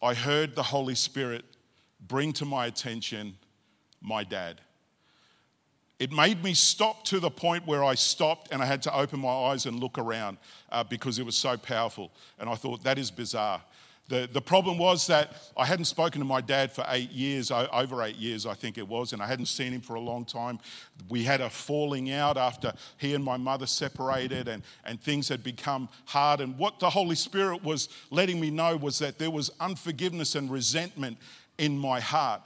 I 0.02 0.13
heard 0.13 0.56
the 0.56 0.63
Holy 0.63 0.95
Spirit 0.95 1.45
bring 2.08 2.34
to 2.34 2.45
my 2.45 2.65
attention 2.65 3.38
my 4.02 4.24
dad. 4.24 4.62
It 5.99 6.13
made 6.13 6.41
me 6.43 6.53
stop 6.53 7.03
to 7.05 7.19
the 7.19 7.29
point 7.29 7.67
where 7.67 7.83
I 7.83 7.95
stopped 7.95 8.53
and 8.53 8.62
I 8.62 8.65
had 8.65 8.81
to 8.83 8.97
open 8.97 9.19
my 9.19 9.27
eyes 9.27 9.65
and 9.65 9.79
look 9.79 9.97
around 9.97 10.38
uh, 10.71 10.83
because 10.83 11.19
it 11.19 11.25
was 11.25 11.35
so 11.35 11.57
powerful. 11.57 12.12
And 12.39 12.49
I 12.49 12.55
thought, 12.55 12.83
that 12.83 12.97
is 12.97 13.12
bizarre. 13.12 13.62
The, 14.07 14.27
the 14.31 14.41
problem 14.41 14.79
was 14.79 15.05
that 15.07 15.35
I 15.55 15.65
hadn't 15.65 15.85
spoken 15.85 16.19
to 16.19 16.25
my 16.25 16.41
dad 16.41 16.71
for 16.71 16.83
eight 16.89 17.12
years, 17.12 17.51
over 17.51 18.01
eight 18.01 18.15
years, 18.15 18.47
I 18.47 18.55
think 18.55 18.79
it 18.79 18.88
was, 18.88 19.13
and 19.13 19.21
I 19.21 19.27
hadn't 19.27 19.45
seen 19.45 19.71
him 19.71 19.81
for 19.81 19.95
a 19.95 19.99
long 19.99 20.25
time. 20.25 20.57
We 21.09 21.23
had 21.23 21.41
a 21.41 21.49
falling 21.49 22.09
out 22.12 22.35
after 22.35 22.73
he 22.97 23.13
and 23.13 23.23
my 23.23 23.38
mother 23.38 23.67
separated, 23.67 24.47
and, 24.47 24.63
and 24.83 24.99
things 24.99 25.29
had 25.29 25.43
become 25.43 25.89
hard. 26.05 26.41
And 26.41 26.57
what 26.57 26.79
the 26.79 26.89
Holy 26.89 27.15
Spirit 27.15 27.63
was 27.63 27.88
letting 28.09 28.39
me 28.39 28.49
know 28.49 28.75
was 28.77 28.97
that 28.97 29.19
there 29.19 29.29
was 29.29 29.51
unforgiveness 29.59 30.33
and 30.33 30.49
resentment 30.49 31.19
in 31.59 31.77
my 31.77 31.99
heart. 31.99 32.41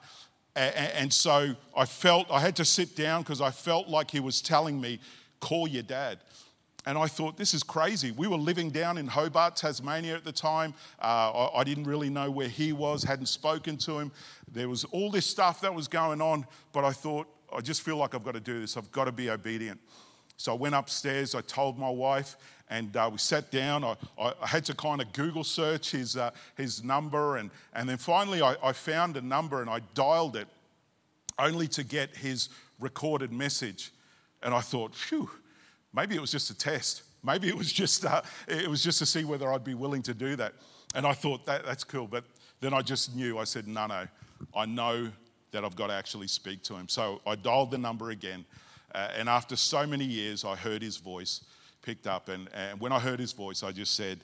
And 0.56 1.12
so 1.12 1.56
I 1.76 1.86
felt, 1.86 2.30
I 2.30 2.40
had 2.40 2.56
to 2.58 2.66
sit 2.66 2.96
down 2.96 3.24
because 3.24 3.42
I 3.42 3.50
felt 3.50 3.88
like 3.88 4.12
he 4.12 4.20
was 4.20 4.42
telling 4.42 4.80
me, 4.80 5.00
call 5.40 5.68
your 5.68 5.84
dad. 5.84 6.20
And 6.86 6.98
I 6.98 7.08
thought, 7.08 7.38
this 7.38 7.54
is 7.54 7.64
crazy. 7.64 8.12
We 8.12 8.28
were 8.28 8.38
living 8.38 8.70
down 8.70 8.98
in 8.98 9.08
Hobart, 9.08 9.56
Tasmania 9.56 10.16
at 10.16 10.26
the 10.26 10.34
time. 10.34 10.74
Uh, 11.02 11.32
I, 11.32 11.60
I, 11.60 11.64
didn't 11.64 11.86
really 11.86 12.10
know 12.10 12.30
where 12.30 12.50
he 12.50 12.74
was, 12.74 13.04
hadn't 13.04 13.28
spoken 13.28 13.78
to 13.78 14.00
him. 14.00 14.12
There 14.52 14.68
was 14.68 14.84
all 14.86 15.10
this 15.10 15.26
stuff 15.26 15.62
that 15.62 15.74
was 15.74 15.88
going 15.88 16.22
on, 16.22 16.46
but 16.74 16.84
I 16.84 16.92
thought, 16.92 17.28
I 17.56 17.62
just 17.62 17.84
feel 17.84 17.96
like 17.96 18.14
I've 18.14 18.24
got 18.24 18.34
to 18.34 18.42
do 18.42 18.60
this. 18.60 18.76
I've 18.76 18.92
got 18.92 19.06
to 19.06 19.14
be 19.14 19.30
obedient. 19.30 19.80
So 20.36 20.52
I 20.52 20.56
went 20.58 20.76
upstairs, 20.76 21.36
I 21.36 21.42
told 21.42 21.80
my 21.80 21.90
wife, 21.90 22.36
and 22.70 22.96
uh, 22.96 23.10
we 23.12 23.18
sat 23.18 23.52
down. 23.52 23.84
I, 23.84 23.96
I, 24.20 24.48
had 24.48 24.66
to 24.66 24.76
kind 24.76 25.02
of 25.02 25.12
Google 25.14 25.44
search 25.44 25.92
his, 25.92 26.18
uh, 26.18 26.32
his 26.56 26.84
number, 26.84 27.38
and, 27.38 27.52
and 27.74 27.88
then 27.88 27.98
finally 27.98 28.42
I, 28.42 28.56
I 28.64 28.74
found 28.74 29.18
a 29.18 29.22
number 29.22 29.62
and 29.62 29.70
I 29.70 29.82
dialed 29.94 30.36
it 30.36 30.48
only 31.38 31.68
to 31.70 31.84
get 31.84 32.16
his 32.16 32.50
recorded 32.80 33.32
message. 33.32 33.92
And 34.42 34.54
I 34.54 34.62
thought, 34.62 34.96
phew, 34.96 35.30
maybe 35.94 36.16
it 36.16 36.22
was 36.22 36.32
just 36.32 36.50
a 36.50 36.58
test. 36.58 37.04
Maybe 37.24 37.48
it 37.48 37.56
was 37.56 37.72
just, 37.72 38.06
uh, 38.06 38.22
it 38.48 38.70
was 38.70 38.84
just 38.84 39.00
to 39.00 39.06
see 39.06 39.24
whether 39.24 39.52
I'd 39.52 39.64
be 39.64 39.74
willing 39.74 40.02
to 40.04 40.14
do 40.14 40.36
that. 40.36 40.54
And 40.96 41.08
I 41.08 41.14
thought, 41.14 41.46
that, 41.46 41.66
that's 41.66 41.84
cool. 41.84 42.08
But 42.08 42.26
then 42.60 42.74
I 42.74 42.82
just 42.82 43.16
knew, 43.16 43.40
I 43.40 43.46
said, 43.46 43.68
no, 43.68 43.88
no, 43.88 44.08
I 44.56 44.66
know 44.66 45.10
that 45.52 45.64
I've 45.64 45.76
got 45.76 45.88
to 45.88 45.94
actually 45.94 46.28
speak 46.28 46.64
to 46.64 46.76
him. 46.76 46.90
So 46.90 47.22
I 47.26 47.36
dialed 47.36 47.72
the 47.72 47.78
number 47.78 48.10
again. 48.10 48.46
Uh, 48.94 49.10
and 49.18 49.30
after 49.30 49.56
so 49.56 49.88
many 49.88 50.06
years, 50.06 50.44
I 50.44 50.56
heard 50.56 50.82
his 50.82 50.98
voice 50.98 51.42
picked 51.84 52.08
up. 52.08 52.30
And, 52.30 52.50
and 52.54 52.80
when 52.80 52.92
I 52.92 53.00
heard 53.00 53.20
his 53.20 53.34
voice, 53.34 53.62
I 53.62 53.72
just 53.72 53.96
said, 53.96 54.20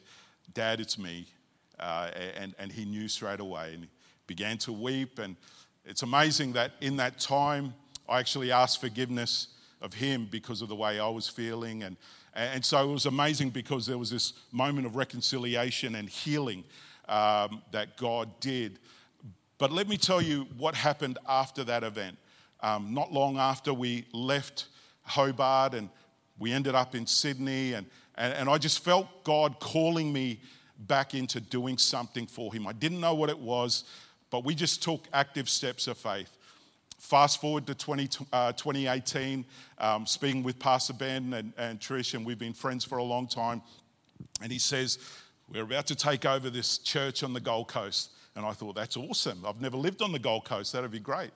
Dad, 0.53 0.79
it's 0.79 0.97
me. 0.97 1.27
Uh, 1.79 2.09
and, 2.37 2.55
and 2.57 2.71
he 2.71 2.85
knew 2.85 3.07
straight 3.07 3.39
away 3.39 3.75
and 3.75 3.87
began 4.25 4.57
to 4.59 4.73
weep. 4.73 5.19
And 5.19 5.35
it's 5.85 6.01
amazing 6.01 6.53
that 6.53 6.71
in 6.81 6.97
that 6.97 7.19
time, 7.19 7.73
I 8.07 8.19
actually 8.19 8.51
asked 8.51 8.81
forgiveness 8.81 9.49
of 9.81 9.93
him 9.93 10.27
because 10.29 10.61
of 10.61 10.69
the 10.69 10.75
way 10.75 10.99
I 10.99 11.07
was 11.07 11.29
feeling. 11.29 11.83
And, 11.83 11.95
and 12.33 12.65
so 12.65 12.89
it 12.89 12.93
was 12.93 13.05
amazing 13.05 13.51
because 13.51 13.85
there 13.85 13.97
was 13.97 14.09
this 14.09 14.33
moment 14.51 14.87
of 14.87 14.95
reconciliation 14.95 15.95
and 15.95 16.09
healing 16.09 16.63
um, 17.07 17.61
that 17.71 17.97
God 17.97 18.29
did. 18.39 18.79
But 19.57 19.71
let 19.71 19.87
me 19.87 19.97
tell 19.97 20.21
you 20.21 20.47
what 20.57 20.75
happened 20.75 21.17
after 21.27 21.63
that 21.65 21.83
event. 21.83 22.17
Um, 22.61 22.93
not 22.93 23.13
long 23.13 23.37
after 23.37 23.73
we 23.73 24.05
left 24.11 24.67
Hobart 25.03 25.73
and 25.73 25.89
we 26.39 26.51
ended 26.51 26.73
up 26.73 26.95
in 26.95 27.05
Sydney, 27.05 27.73
and, 27.73 27.85
and, 28.15 28.33
and 28.33 28.49
I 28.49 28.57
just 28.57 28.83
felt 28.83 29.23
God 29.23 29.59
calling 29.59 30.11
me 30.11 30.39
back 30.79 31.13
into 31.13 31.41
doing 31.41 31.77
something 31.77 32.25
for 32.25 32.53
Him. 32.53 32.65
I 32.65 32.73
didn't 32.73 33.01
know 33.01 33.13
what 33.13 33.29
it 33.29 33.37
was, 33.37 33.83
but 34.29 34.45
we 34.45 34.55
just 34.55 34.81
took 34.81 35.05
active 35.13 35.49
steps 35.49 35.87
of 35.87 35.97
faith. 35.97 36.35
Fast 36.97 37.39
forward 37.41 37.65
to 37.67 37.75
20, 37.75 38.25
uh, 38.31 38.51
2018, 38.53 39.45
um, 39.77 40.05
speaking 40.05 40.43
with 40.43 40.59
Pastor 40.59 40.93
Ben 40.93 41.33
and, 41.33 41.53
and 41.57 41.79
Trish, 41.79 42.13
and 42.13 42.25
we've 42.25 42.39
been 42.39 42.53
friends 42.53 42.83
for 42.83 42.97
a 42.97 43.03
long 43.03 43.27
time. 43.27 43.61
And 44.41 44.51
he 44.51 44.59
says, 44.59 44.99
We're 45.49 45.63
about 45.63 45.87
to 45.87 45.95
take 45.95 46.25
over 46.25 46.49
this 46.49 46.77
church 46.77 47.23
on 47.23 47.33
the 47.33 47.39
Gold 47.39 47.67
Coast. 47.67 48.11
And 48.35 48.45
I 48.45 48.51
thought, 48.51 48.75
That's 48.75 48.97
awesome. 48.97 49.45
I've 49.45 49.61
never 49.61 49.77
lived 49.77 50.01
on 50.01 50.11
the 50.11 50.19
Gold 50.19 50.45
Coast. 50.45 50.73
That'd 50.73 50.91
be 50.91 50.99
great. 50.99 51.31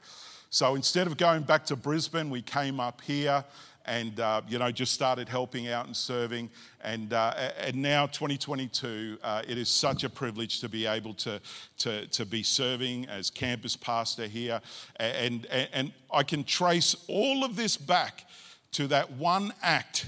So 0.50 0.76
instead 0.76 1.08
of 1.08 1.18
going 1.18 1.44
back 1.44 1.66
to 1.68 1.76
Brisbane, 1.76 2.30
we 2.30 2.42
came 2.44 2.80
up 2.80 3.02
here 3.02 3.44
and 3.86 4.20
uh, 4.20 4.42
you 4.48 4.60
know 4.60 4.72
just 4.72 4.94
started 4.94 5.28
helping 5.28 5.68
out 5.68 5.86
and 5.86 5.96
serving 5.96 6.50
and, 6.82 7.14
uh, 7.14 7.34
and 7.60 7.76
now 7.76 8.06
2022 8.08 9.18
uh, 9.24 9.42
it 9.48 9.58
is 9.58 9.70
such 9.70 10.04
a 10.04 10.10
privilege 10.10 10.60
to 10.60 10.70
be 10.70 10.86
able 10.86 11.14
to, 11.14 11.40
to, 11.78 12.08
to 12.08 12.26
be 12.26 12.44
serving 12.44 13.08
as 13.08 13.30
campus 13.30 13.76
pastor 13.76 14.28
here 14.28 14.62
and, 14.98 15.46
and, 15.48 15.70
and 15.74 15.94
i 16.12 16.24
can 16.24 16.44
trace 16.44 16.96
all 17.08 17.44
of 17.44 17.56
this 17.56 17.78
back 17.78 18.26
to 18.72 18.88
that 18.88 19.12
one 19.14 19.54
act 19.62 20.08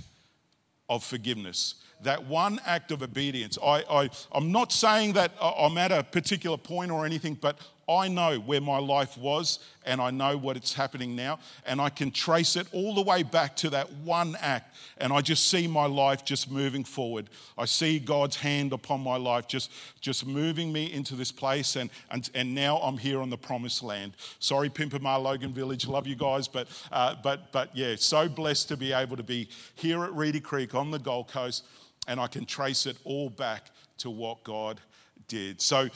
of 0.89 1.03
forgiveness 1.03 1.75
that 2.01 2.25
one 2.25 2.59
act 2.65 2.91
of 2.91 3.01
obedience. 3.01 3.57
I, 3.63 3.83
I, 3.89 4.09
I'm 4.31 4.51
not 4.51 4.71
saying 4.71 5.13
that 5.13 5.31
I'm 5.41 5.77
at 5.77 5.91
a 5.91 6.03
particular 6.03 6.57
point 6.57 6.91
or 6.91 7.05
anything, 7.05 7.35
but 7.39 7.57
I 7.87 8.07
know 8.07 8.39
where 8.39 8.61
my 8.61 8.79
life 8.79 9.15
was 9.17 9.59
and 9.85 10.01
I 10.01 10.09
know 10.09 10.37
what 10.37 10.57
it's 10.57 10.73
happening 10.73 11.15
now. 11.15 11.37
And 11.65 11.79
I 11.79 11.89
can 11.89 12.09
trace 12.09 12.55
it 12.55 12.67
all 12.71 12.95
the 12.95 13.01
way 13.01 13.21
back 13.21 13.55
to 13.57 13.69
that 13.71 13.91
one 13.93 14.35
act. 14.39 14.75
And 14.97 15.13
I 15.13 15.21
just 15.21 15.49
see 15.49 15.67
my 15.67 15.85
life 15.85 16.25
just 16.25 16.49
moving 16.49 16.83
forward. 16.83 17.29
I 17.57 17.65
see 17.65 17.99
God's 17.99 18.37
hand 18.37 18.73
upon 18.73 19.01
my 19.01 19.17
life 19.17 19.47
just, 19.47 19.71
just 20.01 20.25
moving 20.25 20.73
me 20.73 20.91
into 20.91 21.15
this 21.15 21.31
place. 21.31 21.75
And, 21.75 21.91
and, 22.09 22.27
and 22.33 22.55
now 22.55 22.77
I'm 22.77 22.97
here 22.97 23.21
on 23.21 23.29
the 23.29 23.37
promised 23.37 23.83
land. 23.83 24.13
Sorry, 24.39 24.69
Pimpama 24.69 25.21
Logan 25.21 25.53
Village. 25.53 25.87
Love 25.87 26.07
you 26.07 26.15
guys. 26.15 26.47
But, 26.47 26.67
uh, 26.91 27.15
but, 27.21 27.51
but 27.51 27.75
yeah, 27.75 27.95
so 27.97 28.27
blessed 28.27 28.69
to 28.69 28.77
be 28.77 28.93
able 28.93 29.17
to 29.17 29.23
be 29.23 29.47
here 29.75 30.03
at 30.03 30.13
Reedy 30.13 30.39
Creek 30.39 30.73
on 30.73 30.89
the 30.89 30.99
Gold 30.99 31.27
Coast. 31.27 31.65
And 32.07 32.19
I 32.19 32.27
can 32.27 32.45
trace 32.45 32.87
it 32.87 32.97
all 33.03 33.29
back 33.29 33.69
to 33.99 34.09
what 34.09 34.43
God 34.43 34.81
did. 35.27 35.61
So, 35.61 35.89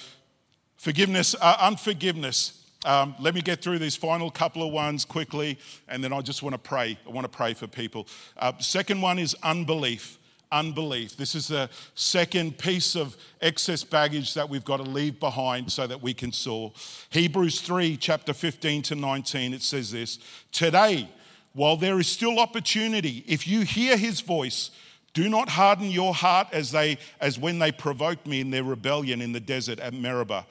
Forgiveness, 0.79 1.35
uh, 1.41 1.57
unforgiveness. 1.59 2.65
Um, 2.85 3.13
let 3.19 3.35
me 3.35 3.41
get 3.41 3.61
through 3.61 3.79
these 3.79 3.97
final 3.97 4.31
couple 4.31 4.65
of 4.65 4.71
ones 4.71 5.03
quickly, 5.03 5.59
and 5.89 6.01
then 6.01 6.13
I 6.13 6.21
just 6.21 6.41
want 6.41 6.53
to 6.53 6.57
pray. 6.57 6.97
I 7.05 7.09
want 7.09 7.25
to 7.25 7.37
pray 7.37 7.53
for 7.53 7.67
people. 7.67 8.07
Uh, 8.37 8.53
second 8.59 9.01
one 9.01 9.19
is 9.19 9.35
unbelief. 9.43 10.17
Unbelief. 10.53 11.17
This 11.17 11.35
is 11.35 11.49
the 11.49 11.69
second 11.95 12.57
piece 12.57 12.95
of 12.95 13.17
excess 13.41 13.83
baggage 13.83 14.33
that 14.35 14.49
we've 14.49 14.63
got 14.63 14.77
to 14.77 14.83
leave 14.83 15.19
behind 15.19 15.69
so 15.69 15.85
that 15.85 16.01
we 16.01 16.13
can 16.13 16.31
soar. 16.31 16.71
Hebrews 17.09 17.59
3, 17.59 17.97
chapter 17.97 18.33
15 18.33 18.81
to 18.83 18.95
19, 18.95 19.53
it 19.53 19.61
says 19.61 19.91
this 19.91 20.17
Today, 20.53 21.09
while 21.51 21.75
there 21.75 21.99
is 21.99 22.07
still 22.07 22.39
opportunity, 22.39 23.25
if 23.27 23.45
you 23.49 23.63
hear 23.63 23.97
his 23.97 24.21
voice, 24.21 24.71
do 25.13 25.29
not 25.29 25.49
harden 25.49 25.89
your 25.89 26.13
heart 26.13 26.47
as, 26.51 26.71
they, 26.71 26.97
as 27.19 27.39
when 27.39 27.59
they 27.59 27.71
provoked 27.71 28.27
me 28.27 28.41
in 28.41 28.51
their 28.51 28.63
rebellion 28.63 29.21
in 29.21 29.31
the 29.31 29.39
desert 29.39 29.79
at 29.79 29.93
Meribah 29.93 30.45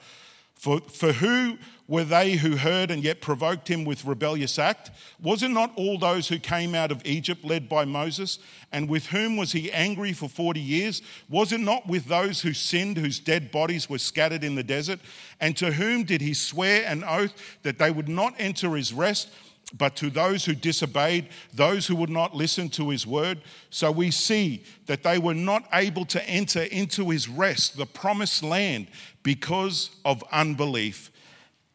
For, 0.55 0.81
for 0.81 1.13
who 1.13 1.57
were 1.87 2.03
they 2.03 2.33
who 2.33 2.55
heard 2.55 2.91
and 2.91 3.03
yet 3.03 3.19
provoked 3.19 3.67
him 3.67 3.83
with 3.83 4.05
rebellious 4.05 4.59
act? 4.59 4.91
Was 5.19 5.41
it 5.41 5.49
not 5.49 5.71
all 5.75 5.97
those 5.97 6.27
who 6.27 6.37
came 6.37 6.75
out 6.75 6.91
of 6.91 7.03
Egypt 7.03 7.43
led 7.43 7.67
by 7.67 7.83
Moses? 7.83 8.37
And 8.71 8.87
with 8.87 9.07
whom 9.07 9.37
was 9.37 9.53
he 9.53 9.71
angry 9.71 10.13
for 10.13 10.29
40 10.29 10.59
years? 10.59 11.01
Was 11.29 11.51
it 11.51 11.61
not 11.61 11.87
with 11.87 12.05
those 12.05 12.41
who 12.41 12.53
sinned, 12.53 12.97
whose 12.97 13.19
dead 13.19 13.49
bodies 13.49 13.89
were 13.89 13.97
scattered 13.97 14.43
in 14.43 14.53
the 14.53 14.63
desert? 14.63 14.99
And 15.39 15.57
to 15.57 15.71
whom 15.71 16.03
did 16.03 16.21
he 16.21 16.35
swear 16.35 16.85
an 16.85 17.03
oath 17.03 17.33
that 17.63 17.79
they 17.79 17.89
would 17.89 18.09
not 18.09 18.35
enter 18.37 18.75
his 18.75 18.93
rest? 18.93 19.29
But 19.77 19.95
to 19.97 20.09
those 20.09 20.45
who 20.45 20.55
disobeyed, 20.55 21.29
those 21.53 21.85
who 21.85 21.95
would 21.97 22.09
not 22.09 22.35
listen 22.35 22.69
to 22.69 22.89
his 22.89 23.05
word. 23.05 23.41
So 23.69 23.91
we 23.91 24.09
see 24.09 24.63
that 24.87 25.03
they 25.03 25.19
were 25.19 25.35
not 25.35 25.67
able 25.73 26.05
to 26.05 26.27
enter 26.27 26.63
into 26.63 27.09
his 27.09 27.29
rest, 27.29 27.77
the 27.77 27.85
promised 27.85 28.41
land, 28.41 28.87
because 29.21 29.91
of 30.03 30.23
unbelief 30.31 31.11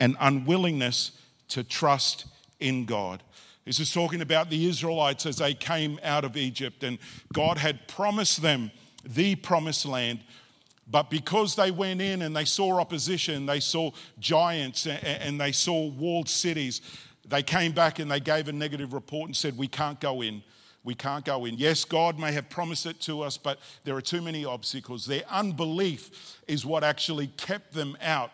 and 0.00 0.16
unwillingness 0.18 1.12
to 1.48 1.62
trust 1.62 2.26
in 2.58 2.84
God. 2.84 3.22
This 3.64 3.78
is 3.78 3.92
talking 3.92 4.20
about 4.20 4.50
the 4.50 4.66
Israelites 4.66 5.24
as 5.24 5.36
they 5.36 5.54
came 5.54 5.98
out 6.02 6.24
of 6.24 6.36
Egypt, 6.36 6.82
and 6.82 6.98
God 7.32 7.58
had 7.58 7.86
promised 7.86 8.42
them 8.42 8.70
the 9.06 9.36
promised 9.36 9.86
land. 9.86 10.20
But 10.86 11.08
because 11.08 11.54
they 11.54 11.70
went 11.70 12.02
in 12.02 12.22
and 12.22 12.36
they 12.36 12.44
saw 12.44 12.78
opposition, 12.78 13.46
they 13.46 13.60
saw 13.60 13.90
giants 14.18 14.86
and 14.86 15.40
they 15.40 15.52
saw 15.52 15.88
walled 15.88 16.28
cities, 16.28 16.82
they 17.28 17.42
came 17.42 17.72
back 17.72 17.98
and 17.98 18.10
they 18.10 18.20
gave 18.20 18.48
a 18.48 18.52
negative 18.52 18.92
report 18.92 19.28
and 19.28 19.36
said, 19.36 19.56
We 19.56 19.68
can't 19.68 20.00
go 20.00 20.22
in. 20.22 20.42
We 20.84 20.94
can't 20.94 21.24
go 21.24 21.46
in. 21.46 21.56
Yes, 21.56 21.84
God 21.84 22.18
may 22.18 22.32
have 22.32 22.50
promised 22.50 22.84
it 22.84 23.00
to 23.02 23.22
us, 23.22 23.38
but 23.38 23.58
there 23.84 23.96
are 23.96 24.02
too 24.02 24.20
many 24.20 24.44
obstacles. 24.44 25.06
Their 25.06 25.22
unbelief 25.30 26.40
is 26.46 26.66
what 26.66 26.84
actually 26.84 27.28
kept 27.28 27.72
them 27.72 27.96
out 28.02 28.32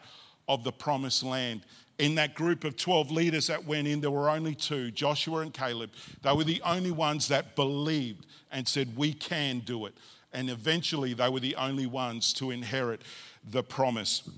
of 0.48 0.64
the 0.64 0.72
promised 0.72 1.22
land. 1.22 1.62
In 2.00 2.16
that 2.16 2.34
group 2.34 2.64
of 2.64 2.76
12 2.76 3.12
leaders 3.12 3.46
that 3.46 3.64
went 3.64 3.86
in, 3.86 4.00
there 4.00 4.10
were 4.10 4.28
only 4.28 4.54
two 4.54 4.90
Joshua 4.90 5.40
and 5.40 5.54
Caleb. 5.54 5.90
They 6.22 6.32
were 6.32 6.44
the 6.44 6.60
only 6.62 6.90
ones 6.90 7.28
that 7.28 7.54
believed 7.54 8.26
and 8.50 8.66
said, 8.66 8.96
We 8.96 9.12
can 9.12 9.60
do 9.60 9.86
it. 9.86 9.94
And 10.32 10.50
eventually, 10.50 11.12
they 11.14 11.28
were 11.28 11.40
the 11.40 11.56
only 11.56 11.86
ones 11.86 12.32
to 12.34 12.50
inherit 12.50 13.02
the 13.48 13.62
promise. 13.62 14.28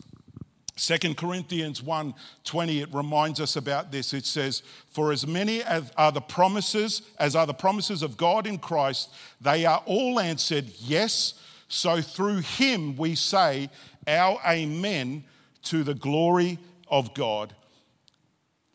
Second 0.83 1.17
Corinthians 1.17 1.81
1:20 1.81 2.81
it 2.81 2.93
reminds 2.93 3.39
us 3.41 3.55
about 3.55 3.93
this. 3.93 4.13
It 4.13 4.27
says, 4.27 4.65
"For 4.91 5.13
as 5.13 5.25
many 5.25 5.63
as 5.63 5.93
are 5.97 6.11
the 6.11 6.21
promises 6.21 7.03
as 7.21 7.37
are 7.37 7.47
the 7.47 7.55
promises 7.55 8.03
of 8.03 8.17
God 8.17 8.49
in 8.49 8.59
Christ, 8.59 9.09
they 9.41 9.65
are 9.65 9.81
all 9.87 10.19
answered 10.19 10.73
yes. 10.81 11.35
So 11.69 12.03
through 12.03 12.39
him 12.39 12.97
we 12.97 13.15
say 13.15 13.71
our 14.09 14.41
amen 14.45 15.23
to 15.67 15.85
the 15.85 15.95
glory 15.95 16.59
of 16.89 17.15
God. 17.15 17.55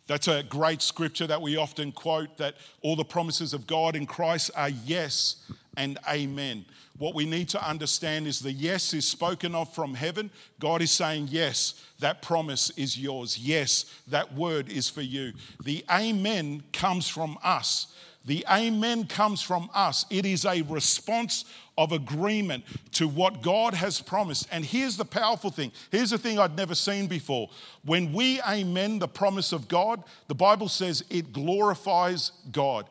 That's 0.08 0.30
a 0.30 0.44
great 0.44 0.82
scripture 0.82 1.28
that 1.28 1.42
we 1.42 1.58
often 1.58 1.92
quote 1.92 2.38
that 2.38 2.56
all 2.82 2.96
the 2.96 3.04
promises 3.04 3.54
of 3.54 3.68
God 3.68 3.98
in 3.98 4.06
Christ 4.06 4.50
are 4.56 4.70
yes 4.70 5.36
and 5.76 6.00
amen. 6.08 6.64
What 6.98 7.14
we 7.14 7.26
need 7.26 7.50
to 7.50 7.68
understand 7.68 8.26
is 8.26 8.40
the 8.40 8.52
yes 8.52 8.94
is 8.94 9.08
spoken 9.08 9.54
of 9.54 9.74
from 9.74 9.94
heaven. 9.94 10.32
God 10.60 10.82
is 10.82 10.92
saying, 10.92 11.28
Yes, 11.30 11.86
that 12.00 12.22
promise 12.22 12.72
is 12.72 12.98
yours. 12.98 13.38
Yes, 13.38 13.86
that 14.08 14.34
word 14.34 14.70
is 14.70 14.90
for 14.90 15.02
you. 15.02 15.34
The 15.64 15.86
amen 15.92 16.64
comes 16.74 17.08
from 17.08 17.38
us. 17.44 17.94
The 18.26 18.46
amen 18.52 19.06
comes 19.08 19.42
from 19.42 19.70
us. 19.74 20.06
It 20.10 20.26
is 20.26 20.44
a 20.44 20.62
response 20.64 21.46
of 21.78 21.92
agreement 21.92 22.66
to 22.94 23.08
what 23.08 23.42
God 23.42 23.74
has 23.74 24.02
promised. 24.02 24.48
And 24.52 24.66
here's 24.66 24.98
the 24.98 25.06
powerful 25.06 25.52
thing 25.52 25.72
here's 25.92 26.10
the 26.10 26.18
thing 26.18 26.40
I'd 26.40 26.58
never 26.58 26.76
seen 26.76 27.08
before. 27.08 27.50
When 27.86 28.12
we 28.12 28.42
amen 28.42 29.00
the 29.00 29.08
promise 29.08 29.54
of 29.54 29.68
God, 29.68 30.04
the 30.28 30.36
Bible 30.36 30.68
says 30.68 31.04
it 31.10 31.32
glorifies 31.32 32.32
God. 32.52 32.90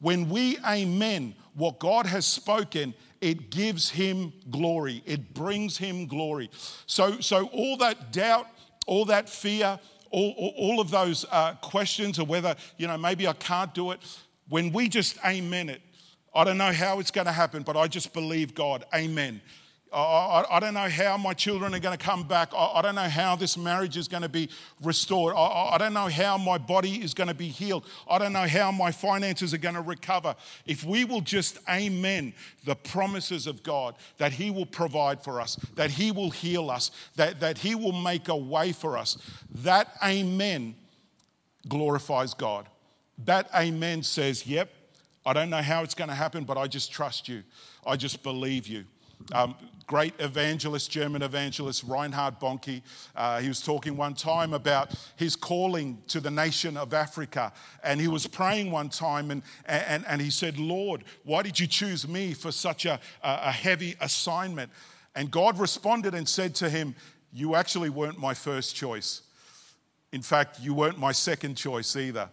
When 0.00 0.28
we 0.28 0.58
amen 0.66 1.34
what 1.54 1.78
God 1.78 2.06
has 2.06 2.26
spoken, 2.26 2.94
it 3.22 3.50
gives 3.50 3.88
him 3.88 4.32
glory. 4.50 5.02
It 5.06 5.32
brings 5.32 5.78
him 5.78 6.06
glory. 6.06 6.50
So, 6.86 7.20
so 7.20 7.46
all 7.46 7.76
that 7.78 8.12
doubt, 8.12 8.48
all 8.86 9.04
that 9.06 9.28
fear, 9.28 9.78
all, 10.10 10.34
all, 10.36 10.54
all 10.58 10.80
of 10.80 10.90
those 10.90 11.24
uh, 11.30 11.54
questions 11.54 12.18
of 12.18 12.28
whether, 12.28 12.56
you 12.76 12.88
know, 12.88 12.98
maybe 12.98 13.28
I 13.28 13.32
can't 13.34 13.72
do 13.72 13.92
it, 13.92 14.00
when 14.48 14.72
we 14.72 14.88
just 14.88 15.16
amen 15.24 15.70
it, 15.70 15.80
I 16.34 16.44
don't 16.44 16.58
know 16.58 16.72
how 16.72 16.98
it's 16.98 17.10
going 17.10 17.26
to 17.26 17.32
happen, 17.32 17.62
but 17.62 17.76
I 17.76 17.86
just 17.86 18.12
believe 18.12 18.54
God. 18.54 18.84
Amen. 18.92 19.40
Uh, 19.92 19.96
I, 19.96 20.56
I, 20.56 20.60
don't 20.60 20.72
know 20.72 20.88
how 20.88 21.18
my 21.18 21.34
children 21.34 21.74
are 21.74 21.78
going 21.78 21.96
to 21.96 22.02
come 22.02 22.22
back. 22.22 22.52
I, 22.56 22.64
I 22.76 22.82
don't 22.82 22.94
know 22.94 23.08
how 23.08 23.36
this 23.36 23.58
marriage 23.58 23.98
is 23.98 24.08
going 24.08 24.22
to 24.22 24.28
be 24.28 24.48
restored. 24.82 25.34
I, 25.36 25.72
I 25.74 25.78
don't 25.78 25.92
know 25.92 26.08
how 26.08 26.38
my 26.38 26.56
body 26.56 27.02
is 27.02 27.12
going 27.12 27.28
to 27.28 27.34
be 27.34 27.48
healed. 27.48 27.84
I 28.08 28.16
don't 28.16 28.32
know 28.32 28.46
how 28.46 28.72
my 28.72 28.90
finances 28.90 29.52
are 29.52 29.58
going 29.58 29.74
to 29.74 29.82
recover. 29.82 30.34
If 30.64 30.82
we 30.82 31.04
will 31.04 31.20
just 31.20 31.58
amen 31.68 32.32
the 32.64 32.74
promises 32.74 33.46
of 33.46 33.62
God 33.62 33.94
that 34.16 34.32
He 34.32 34.50
will 34.50 34.64
provide 34.64 35.22
for 35.22 35.42
us, 35.42 35.56
that 35.74 35.90
He 35.90 36.10
will 36.10 36.30
heal 36.30 36.70
us, 36.70 36.90
that, 37.16 37.40
that 37.40 37.58
He 37.58 37.74
will 37.74 37.92
make 37.92 38.28
a 38.28 38.36
way 38.36 38.72
for 38.72 38.96
us, 38.96 39.18
that 39.56 39.88
amen 40.02 40.74
glorifies 41.68 42.32
God. 42.32 42.66
That 43.24 43.50
amen 43.54 44.04
says, 44.04 44.46
Yep, 44.46 44.70
I 45.26 45.34
don't 45.34 45.50
know 45.50 45.62
how 45.62 45.82
it's 45.82 45.94
going 45.94 46.08
to 46.08 46.14
happen, 46.14 46.44
but 46.44 46.56
I 46.56 46.66
just 46.66 46.90
trust 46.90 47.28
you. 47.28 47.42
I 47.86 47.96
just 47.96 48.22
believe 48.22 48.66
you. 48.66 48.84
Um, 49.32 49.54
great 49.86 50.14
evangelist, 50.18 50.90
German 50.90 51.22
evangelist, 51.22 51.84
Reinhard 51.84 52.40
Bonnke. 52.40 52.82
Uh, 53.14 53.40
he 53.40 53.48
was 53.48 53.60
talking 53.60 53.96
one 53.96 54.14
time 54.14 54.54
about 54.54 54.94
his 55.16 55.36
calling 55.36 56.02
to 56.08 56.20
the 56.20 56.30
nation 56.30 56.76
of 56.76 56.94
Africa. 56.94 57.52
And 57.84 58.00
he 58.00 58.08
was 58.08 58.26
praying 58.26 58.70
one 58.70 58.88
time 58.88 59.30
and, 59.30 59.42
and, 59.66 60.04
and 60.08 60.20
he 60.20 60.30
said, 60.30 60.58
Lord, 60.58 61.04
why 61.24 61.42
did 61.42 61.60
you 61.60 61.66
choose 61.66 62.08
me 62.08 62.32
for 62.32 62.52
such 62.52 62.86
a, 62.86 63.00
a 63.22 63.52
heavy 63.52 63.94
assignment? 64.00 64.70
And 65.14 65.30
God 65.30 65.58
responded 65.58 66.14
and 66.14 66.28
said 66.28 66.54
to 66.56 66.70
him, 66.70 66.94
You 67.32 67.54
actually 67.54 67.90
weren't 67.90 68.18
my 68.18 68.34
first 68.34 68.74
choice. 68.74 69.22
In 70.12 70.22
fact, 70.22 70.60
you 70.60 70.74
weren't 70.74 70.98
my 70.98 71.12
second 71.12 71.56
choice 71.56 71.96
either. 71.96 72.28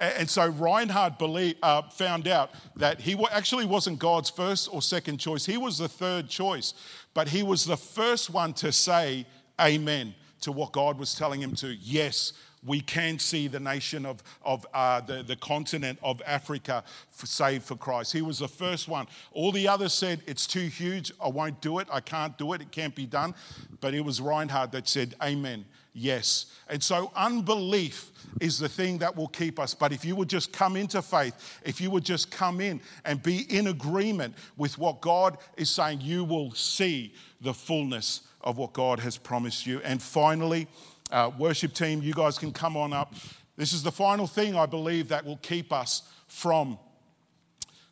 And 0.00 0.28
so 0.28 0.48
Reinhard 0.48 1.18
believed, 1.18 1.58
uh, 1.62 1.82
found 1.82 2.26
out 2.26 2.50
that 2.76 3.00
he 3.00 3.16
actually 3.30 3.64
wasn't 3.64 3.98
God's 4.00 4.28
first 4.28 4.68
or 4.72 4.82
second 4.82 5.18
choice. 5.18 5.46
He 5.46 5.56
was 5.56 5.78
the 5.78 5.88
third 5.88 6.28
choice, 6.28 6.74
but 7.14 7.28
he 7.28 7.42
was 7.42 7.64
the 7.64 7.76
first 7.76 8.30
one 8.30 8.54
to 8.54 8.72
say 8.72 9.26
amen 9.60 10.14
to 10.40 10.52
what 10.52 10.72
God 10.72 10.98
was 10.98 11.14
telling 11.14 11.40
him 11.40 11.54
to. 11.56 11.74
Yes, 11.76 12.32
we 12.66 12.80
can 12.80 13.18
see 13.18 13.46
the 13.46 13.60
nation 13.60 14.06
of, 14.06 14.22
of 14.42 14.66
uh, 14.72 15.00
the, 15.00 15.22
the 15.22 15.36
continent 15.36 15.98
of 16.02 16.22
Africa 16.26 16.82
for, 17.10 17.26
saved 17.26 17.64
for 17.64 17.76
Christ. 17.76 18.12
He 18.12 18.22
was 18.22 18.38
the 18.38 18.48
first 18.48 18.88
one. 18.88 19.06
All 19.32 19.52
the 19.52 19.68
others 19.68 19.92
said, 19.92 20.22
It's 20.26 20.46
too 20.46 20.66
huge. 20.66 21.12
I 21.22 21.28
won't 21.28 21.60
do 21.60 21.78
it. 21.78 21.88
I 21.92 22.00
can't 22.00 22.36
do 22.38 22.52
it. 22.54 22.62
It 22.62 22.72
can't 22.72 22.94
be 22.94 23.06
done. 23.06 23.34
But 23.80 23.94
it 23.94 24.00
was 24.00 24.20
Reinhard 24.20 24.72
that 24.72 24.88
said, 24.88 25.14
Amen. 25.22 25.66
Yes. 25.94 26.46
And 26.68 26.82
so 26.82 27.12
unbelief 27.14 28.10
is 28.40 28.58
the 28.58 28.68
thing 28.68 28.98
that 28.98 29.14
will 29.14 29.28
keep 29.28 29.60
us. 29.60 29.74
But 29.74 29.92
if 29.92 30.04
you 30.04 30.16
would 30.16 30.28
just 30.28 30.52
come 30.52 30.76
into 30.76 31.00
faith, 31.00 31.60
if 31.64 31.80
you 31.80 31.88
would 31.92 32.04
just 32.04 32.32
come 32.32 32.60
in 32.60 32.80
and 33.04 33.22
be 33.22 33.42
in 33.56 33.68
agreement 33.68 34.34
with 34.56 34.76
what 34.76 35.00
God 35.00 35.38
is 35.56 35.70
saying, 35.70 36.00
you 36.00 36.24
will 36.24 36.52
see 36.52 37.14
the 37.40 37.54
fullness 37.54 38.22
of 38.40 38.58
what 38.58 38.72
God 38.72 38.98
has 39.00 39.16
promised 39.16 39.66
you. 39.66 39.80
And 39.84 40.02
finally, 40.02 40.66
uh, 41.12 41.30
worship 41.38 41.72
team, 41.72 42.02
you 42.02 42.12
guys 42.12 42.38
can 42.38 42.52
come 42.52 42.76
on 42.76 42.92
up. 42.92 43.14
This 43.56 43.72
is 43.72 43.84
the 43.84 43.92
final 43.92 44.26
thing 44.26 44.56
I 44.56 44.66
believe 44.66 45.08
that 45.08 45.24
will 45.24 45.36
keep 45.36 45.72
us 45.72 46.02
from 46.26 46.76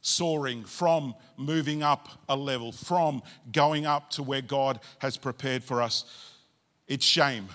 soaring, 0.00 0.64
from 0.64 1.14
moving 1.36 1.84
up 1.84 2.08
a 2.28 2.34
level, 2.34 2.72
from 2.72 3.22
going 3.52 3.86
up 3.86 4.10
to 4.10 4.24
where 4.24 4.42
God 4.42 4.80
has 4.98 5.16
prepared 5.16 5.62
for 5.62 5.80
us. 5.80 6.04
It's 6.88 7.04
shame. 7.04 7.48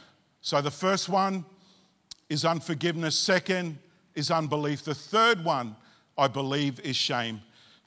So 0.48 0.62
the 0.62 0.72
first 0.72 1.10
one 1.10 1.44
is 2.30 2.46
unforgiveness. 2.46 3.18
Second 3.20 3.80
is 4.16 4.32
unbelief. 4.32 4.82
The 4.82 4.96
third 4.96 5.44
one, 5.44 5.76
I 6.18 6.30
believe, 6.30 6.80
is 6.80 6.96
shame. 6.96 7.42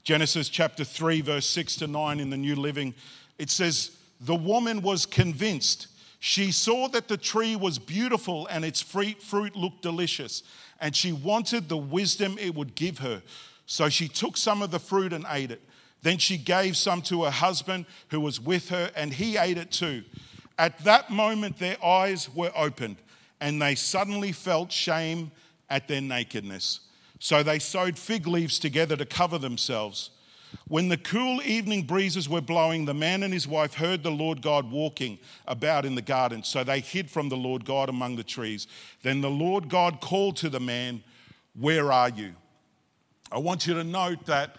Genesis 0.04 0.50
chapter 0.50 0.84
3, 0.84 1.22
verse 1.22 1.46
6 1.46 1.76
to 1.76 1.86
9 1.86 2.20
in 2.20 2.28
the 2.28 2.36
New 2.36 2.54
Living, 2.54 2.92
it 3.38 3.48
says, 3.48 3.96
The 4.20 4.34
woman 4.34 4.82
was 4.82 5.06
convinced. 5.06 5.86
She 6.18 6.52
saw 6.52 6.86
that 6.88 7.08
the 7.08 7.16
tree 7.16 7.56
was 7.56 7.78
beautiful 7.78 8.46
and 8.48 8.62
its 8.62 8.82
fruit 8.82 9.56
looked 9.56 9.80
delicious, 9.80 10.42
and 10.82 10.94
she 10.94 11.12
wanted 11.12 11.70
the 11.70 11.78
wisdom 11.78 12.36
it 12.38 12.54
would 12.54 12.74
give 12.74 12.98
her. 12.98 13.22
So 13.64 13.88
she 13.88 14.06
took 14.06 14.36
some 14.36 14.60
of 14.60 14.70
the 14.70 14.78
fruit 14.78 15.14
and 15.14 15.24
ate 15.30 15.50
it. 15.50 15.62
Then 16.02 16.18
she 16.18 16.36
gave 16.36 16.76
some 16.76 17.00
to 17.02 17.24
her 17.24 17.30
husband 17.30 17.86
who 18.08 18.20
was 18.20 18.38
with 18.38 18.68
her, 18.68 18.90
and 18.94 19.14
he 19.14 19.38
ate 19.38 19.56
it 19.56 19.70
too. 19.70 20.02
At 20.60 20.84
that 20.84 21.08
moment, 21.08 21.58
their 21.58 21.82
eyes 21.82 22.28
were 22.28 22.52
opened 22.54 22.96
and 23.40 23.62
they 23.62 23.74
suddenly 23.74 24.30
felt 24.30 24.70
shame 24.70 25.32
at 25.70 25.88
their 25.88 26.02
nakedness. 26.02 26.80
So 27.18 27.42
they 27.42 27.58
sewed 27.58 27.98
fig 27.98 28.26
leaves 28.26 28.58
together 28.58 28.94
to 28.98 29.06
cover 29.06 29.38
themselves. 29.38 30.10
When 30.68 30.90
the 30.90 30.98
cool 30.98 31.40
evening 31.40 31.84
breezes 31.84 32.28
were 32.28 32.42
blowing, 32.42 32.84
the 32.84 32.92
man 32.92 33.22
and 33.22 33.32
his 33.32 33.48
wife 33.48 33.72
heard 33.72 34.02
the 34.02 34.10
Lord 34.10 34.42
God 34.42 34.70
walking 34.70 35.18
about 35.46 35.86
in 35.86 35.94
the 35.94 36.02
garden. 36.02 36.42
So 36.42 36.62
they 36.62 36.80
hid 36.80 37.10
from 37.10 37.30
the 37.30 37.38
Lord 37.38 37.64
God 37.64 37.88
among 37.88 38.16
the 38.16 38.22
trees. 38.22 38.66
Then 39.02 39.22
the 39.22 39.30
Lord 39.30 39.70
God 39.70 40.02
called 40.02 40.36
to 40.38 40.50
the 40.50 40.60
man, 40.60 41.02
Where 41.58 41.90
are 41.90 42.10
you? 42.10 42.34
I 43.32 43.38
want 43.38 43.66
you 43.66 43.72
to 43.72 43.84
note 43.84 44.26
that 44.26 44.56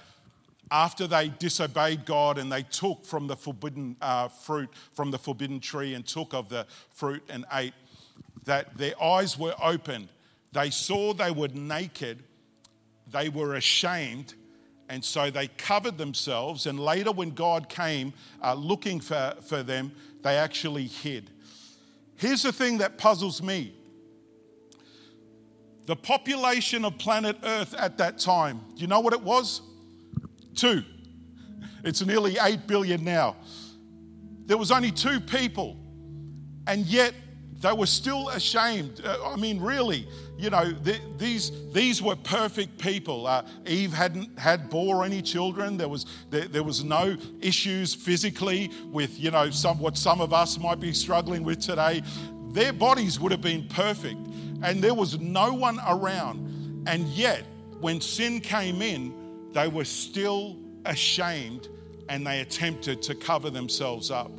after 0.72 1.06
they 1.06 1.28
disobeyed 1.28 2.06
God 2.06 2.38
and 2.38 2.50
they 2.50 2.64
took 2.64 3.06
from 3.06 3.28
the 3.28 3.36
forbidden 3.36 3.98
uh, 4.02 4.30
fruit, 4.30 4.70
from 4.94 5.12
the 5.12 5.20
forbidden 5.20 5.60
tree, 5.60 5.94
and 5.94 6.08
took 6.08 6.34
of 6.34 6.48
the 6.48 6.66
fruit 6.90 7.22
and 7.30 7.46
ate, 7.54 7.74
that 8.46 8.78
their 8.78 9.02
eyes 9.04 9.38
were 9.38 9.54
opened. 9.62 10.08
They 10.54 10.70
saw 10.70 11.14
they 11.14 11.32
were 11.32 11.50
naked, 11.50 12.24
they 13.12 13.28
were 13.28 13.56
ashamed, 13.56 14.34
and 14.88 15.04
so 15.04 15.30
they 15.30 15.48
covered 15.48 15.98
themselves. 15.98 16.66
And 16.66 16.80
later, 16.80 17.12
when 17.12 17.32
God 17.32 17.70
came 17.70 18.14
uh, 18.42 18.54
looking 18.54 19.02
for, 19.02 19.36
for 19.42 19.64
them, 19.64 19.92
they 20.22 20.38
actually 20.38 20.88
hid. 20.88 21.30
Here's 22.16 22.44
the 22.44 22.54
thing 22.54 22.78
that 22.78 22.98
puzzles 22.98 23.42
me 23.42 23.74
the 25.88 25.96
population 25.96 26.86
of 26.86 26.98
planet 26.98 27.36
Earth 27.44 27.74
at 27.74 27.98
that 27.98 28.20
time, 28.20 28.62
do 28.76 28.82
you 28.82 28.88
know 28.88 29.00
what 29.00 29.14
it 29.14 29.22
was? 29.22 29.62
Two. 30.56 30.84
It's 31.84 32.06
nearly 32.06 32.38
8 32.40 32.68
billion 32.68 33.04
now. 33.04 33.38
There 34.46 34.58
was 34.58 34.72
only 34.72 34.92
two 34.92 35.20
people, 35.20 35.78
and 36.68 36.86
yet 36.86 37.14
they 37.62 37.72
were 37.72 37.86
still 37.86 38.30
ashamed. 38.30 39.02
Uh, 39.04 39.18
I 39.26 39.36
mean, 39.36 39.60
really, 39.60 40.08
you 40.38 40.50
know, 40.50 40.72
these, 41.18 41.52
these 41.72 42.02
were 42.02 42.16
perfect 42.16 42.80
people. 42.80 43.28
Uh, 43.28 43.44
Eve 43.68 43.94
hadn't 43.94 44.38
had 44.38 44.70
bore 44.70 45.06
any 45.06 45.22
children. 45.22 45.78
There 45.78 45.88
was, 45.88 46.06
there, 46.32 46.48
there, 46.48 46.64
was 46.64 46.84
no 46.84 47.16
issues 47.40 47.94
physically 47.94 48.72
with, 48.92 49.20
you 49.20 49.30
know, 49.30 49.52
some, 49.52 49.80
what 49.80 49.98
some 49.98 50.20
of 50.20 50.34
us 50.34 50.58
might 50.58 50.80
be 50.80 50.92
struggling 50.92 51.44
with 51.44 51.60
today. 51.60 52.02
Their 52.52 52.74
bodies 52.74 53.20
would 53.20 53.32
have 53.32 53.42
been 53.42 53.68
perfect, 53.68 54.20
and 54.64 54.84
there 54.84 54.96
was 54.96 55.20
no 55.20 55.54
one 55.54 55.80
around. 55.88 56.84
And 56.88 57.08
yet, 57.10 57.46
when 57.80 58.02
sin 58.02 58.42
came 58.42 58.82
in, 58.82 59.14
they 59.54 59.68
were 59.68 59.86
still 59.86 60.58
ashamed 60.86 61.68
and 62.10 62.26
they 62.26 62.42
attempted 62.42 63.02
to 63.04 63.16
cover 63.16 63.50
themselves 63.50 64.12
up. 64.12 64.32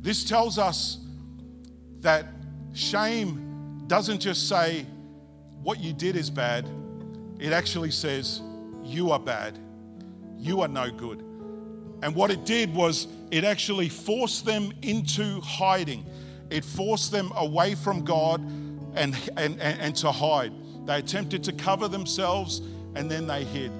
This 0.00 0.24
tells 0.24 0.58
us 0.58 0.98
that 2.00 2.26
shame 2.74 3.84
doesn't 3.86 4.20
just 4.20 4.48
say 4.48 4.86
what 5.62 5.80
you 5.80 5.92
did 5.92 6.16
is 6.16 6.30
bad, 6.30 6.68
it 7.40 7.52
actually 7.52 7.90
says 7.90 8.40
you 8.84 9.10
are 9.10 9.18
bad, 9.18 9.58
you 10.38 10.60
are 10.60 10.68
no 10.68 10.90
good. 10.90 11.20
And 12.02 12.14
what 12.14 12.30
it 12.30 12.44
did 12.44 12.74
was 12.74 13.08
it 13.30 13.42
actually 13.44 13.88
forced 13.88 14.44
them 14.44 14.72
into 14.82 15.40
hiding. 15.40 16.04
It 16.50 16.64
forced 16.64 17.10
them 17.10 17.32
away 17.34 17.74
from 17.74 18.04
God 18.04 18.40
and, 18.94 19.16
and, 19.36 19.60
and, 19.60 19.80
and 19.80 19.96
to 19.96 20.12
hide. 20.12 20.52
They 20.86 20.98
attempted 20.98 21.42
to 21.44 21.52
cover 21.52 21.88
themselves 21.88 22.60
and 22.94 23.10
then 23.10 23.26
they 23.26 23.44
hid. 23.44 23.72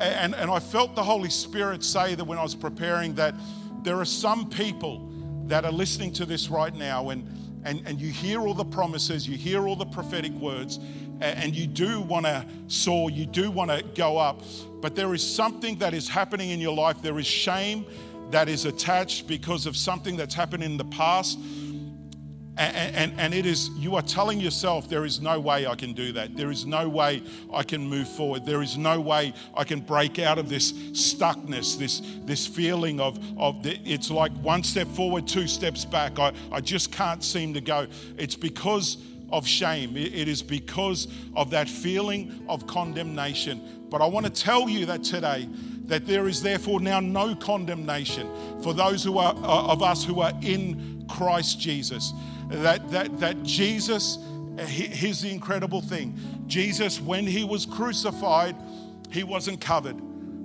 And, 0.00 0.34
and 0.34 0.50
I 0.50 0.60
felt 0.60 0.94
the 0.94 1.02
Holy 1.02 1.30
Spirit 1.30 1.82
say 1.82 2.14
that 2.14 2.24
when 2.24 2.38
I 2.38 2.42
was 2.42 2.54
preparing 2.54 3.14
that 3.14 3.34
there 3.82 3.98
are 4.00 4.04
some 4.04 4.48
people 4.48 5.10
that 5.46 5.64
are 5.64 5.72
listening 5.72 6.12
to 6.14 6.26
this 6.26 6.48
right 6.48 6.74
now 6.74 7.10
and 7.10 7.26
and, 7.64 7.82
and 7.86 8.00
you 8.00 8.10
hear 8.10 8.40
all 8.46 8.54
the 8.54 8.64
promises, 8.64 9.28
you 9.28 9.36
hear 9.36 9.66
all 9.66 9.76
the 9.76 9.84
prophetic 9.84 10.32
words, 10.32 10.78
and 11.20 11.54
you 11.54 11.66
do 11.66 12.00
want 12.00 12.24
to 12.26 12.46
soar, 12.68 13.10
you 13.10 13.26
do 13.26 13.50
want 13.50 13.70
to 13.70 13.84
go 13.94 14.16
up, 14.16 14.42
but 14.80 14.94
there 14.94 15.12
is 15.14 15.22
something 15.22 15.76
that 15.78 15.92
is 15.92 16.08
happening 16.08 16.50
in 16.50 16.60
your 16.60 16.74
life. 16.74 17.02
There 17.02 17.18
is 17.18 17.26
shame 17.26 17.84
that 18.30 18.48
is 18.48 18.64
attached 18.64 19.26
because 19.26 19.66
of 19.66 19.76
something 19.76 20.16
that's 20.16 20.34
happened 20.34 20.62
in 20.62 20.76
the 20.76 20.84
past 20.84 21.38
and, 22.58 22.96
and, 22.96 23.20
and, 23.20 23.34
it 23.34 23.46
is, 23.46 23.68
you 23.70 23.94
are 23.94 24.02
telling 24.02 24.40
yourself, 24.40 24.88
there 24.88 25.04
is 25.04 25.20
no 25.20 25.38
way 25.38 25.66
I 25.66 25.76
can 25.76 25.92
do 25.92 26.12
that. 26.12 26.36
There 26.36 26.50
is 26.50 26.66
no 26.66 26.88
way 26.88 27.22
I 27.52 27.62
can 27.62 27.88
move 27.88 28.08
forward. 28.08 28.44
There 28.44 28.62
is 28.62 28.76
no 28.76 29.00
way 29.00 29.32
I 29.54 29.62
can 29.62 29.80
break 29.80 30.18
out 30.18 30.38
of 30.38 30.48
this 30.48 30.72
stuckness, 30.72 31.78
this, 31.78 32.02
this 32.24 32.46
feeling 32.46 33.00
of, 33.00 33.18
of 33.38 33.62
the, 33.62 33.78
it's 33.84 34.10
like 34.10 34.32
one 34.42 34.64
step 34.64 34.88
forward, 34.88 35.28
two 35.28 35.46
steps 35.46 35.84
back. 35.84 36.18
I, 36.18 36.32
I 36.50 36.60
just 36.60 36.90
can't 36.90 37.22
seem 37.22 37.54
to 37.54 37.60
go. 37.60 37.86
It's 38.16 38.34
because 38.34 38.98
of 39.30 39.46
shame, 39.46 39.96
it, 39.96 40.26
is 40.26 40.42
because 40.42 41.06
of 41.36 41.50
that 41.50 41.68
feeling 41.68 42.44
of 42.48 42.66
condemnation. 42.66 43.86
But 43.88 44.02
I 44.02 44.06
want 44.06 44.26
to 44.26 44.32
tell 44.32 44.68
you 44.68 44.84
that 44.86 45.04
today, 45.04 45.48
that 45.84 46.06
there 46.06 46.26
is 46.26 46.42
therefore 46.42 46.80
now 46.80 46.98
no 46.98 47.34
condemnation 47.36 48.28
for 48.62 48.74
those 48.74 49.04
who 49.04 49.18
are, 49.18 49.34
uh, 49.36 49.72
of 49.72 49.82
us 49.82 50.04
who 50.04 50.20
are 50.20 50.32
in 50.42 51.06
Christ 51.08 51.60
Jesus 51.60 52.12
that, 52.48 52.90
that, 52.90 53.18
that 53.20 53.42
Jesus, 53.42 54.18
here's 54.58 55.20
the 55.20 55.30
incredible 55.30 55.80
thing 55.80 56.18
Jesus, 56.46 57.00
when 57.00 57.26
he 57.26 57.44
was 57.44 57.66
crucified, 57.66 58.56
he 59.10 59.22
wasn't 59.22 59.60
covered, 59.60 59.96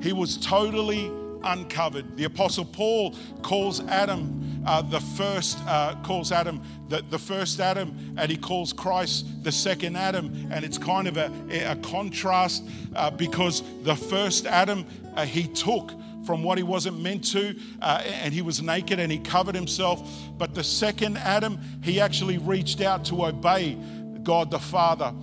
he 0.01 0.13
was 0.13 0.37
totally 0.37 1.11
uncovered. 1.43 2.17
The 2.17 2.23
Apostle 2.25 2.65
Paul 2.65 3.15
calls 3.41 3.81
Adam. 3.87 4.39
Uh, 4.65 4.81
the 4.81 4.99
first 5.01 5.59
uh, 5.67 5.93
calls 6.03 6.31
Adam 6.31 6.63
the, 6.87 7.03
the 7.09 7.19
first 7.19 7.59
Adam, 7.59 8.15
and 8.17 8.31
he 8.31 8.37
calls 8.37 8.71
Christ 8.71 9.43
the 9.43 9.51
second 9.51 9.97
Adam. 9.97 10.47
And 10.51 10.63
it's 10.63 10.77
kind 10.77 11.07
of 11.07 11.17
a, 11.17 11.31
a 11.65 11.75
contrast 11.77 12.63
uh, 12.95 13.11
because 13.11 13.61
the 13.83 13.95
first 13.95 14.45
Adam 14.45 14.85
uh, 15.15 15.25
he 15.25 15.47
took 15.47 15.91
from 16.25 16.43
what 16.43 16.57
he 16.57 16.63
wasn't 16.63 16.99
meant 16.99 17.23
to, 17.31 17.55
uh, 17.81 18.01
and 18.05 18.33
he 18.33 18.41
was 18.41 18.61
naked 18.61 18.99
and 18.99 19.11
he 19.11 19.19
covered 19.19 19.55
himself. 19.55 20.09
But 20.37 20.53
the 20.53 20.63
second 20.63 21.17
Adam, 21.17 21.59
he 21.83 21.99
actually 21.99 22.37
reached 22.37 22.81
out 22.81 23.05
to 23.05 23.25
obey 23.25 23.77
God 24.23 24.51
the 24.51 24.59
Father, 24.59 25.13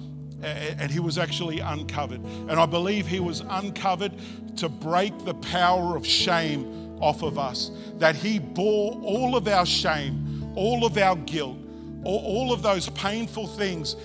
and 0.43 0.91
he 0.91 1.01
was 1.01 1.19
actually 1.19 1.61
uncovered. 1.61 2.21
And 2.21 2.53
I 2.53 2.67
believe 2.67 3.07
he 3.07 3.21
was 3.21 3.41
uncovered 3.49 4.13
to 4.57 4.69
break 4.69 5.17
the 5.25 5.35
power 5.35 5.97
of 5.97 6.07
shame 6.07 6.99
off 7.01 7.23
of 7.23 7.39
us, 7.39 7.71
that 7.99 8.15
he 8.15 8.39
bore 8.39 8.93
all 9.03 9.37
of 9.37 9.49
our 9.49 9.67
shame, 9.67 10.53
all 10.55 10.85
of 10.85 10.99
our 10.99 11.17
guilt, 11.17 11.57
all 12.05 12.53
of 12.53 12.63
those 12.63 12.89
painful 12.91 13.47
things 13.47 13.97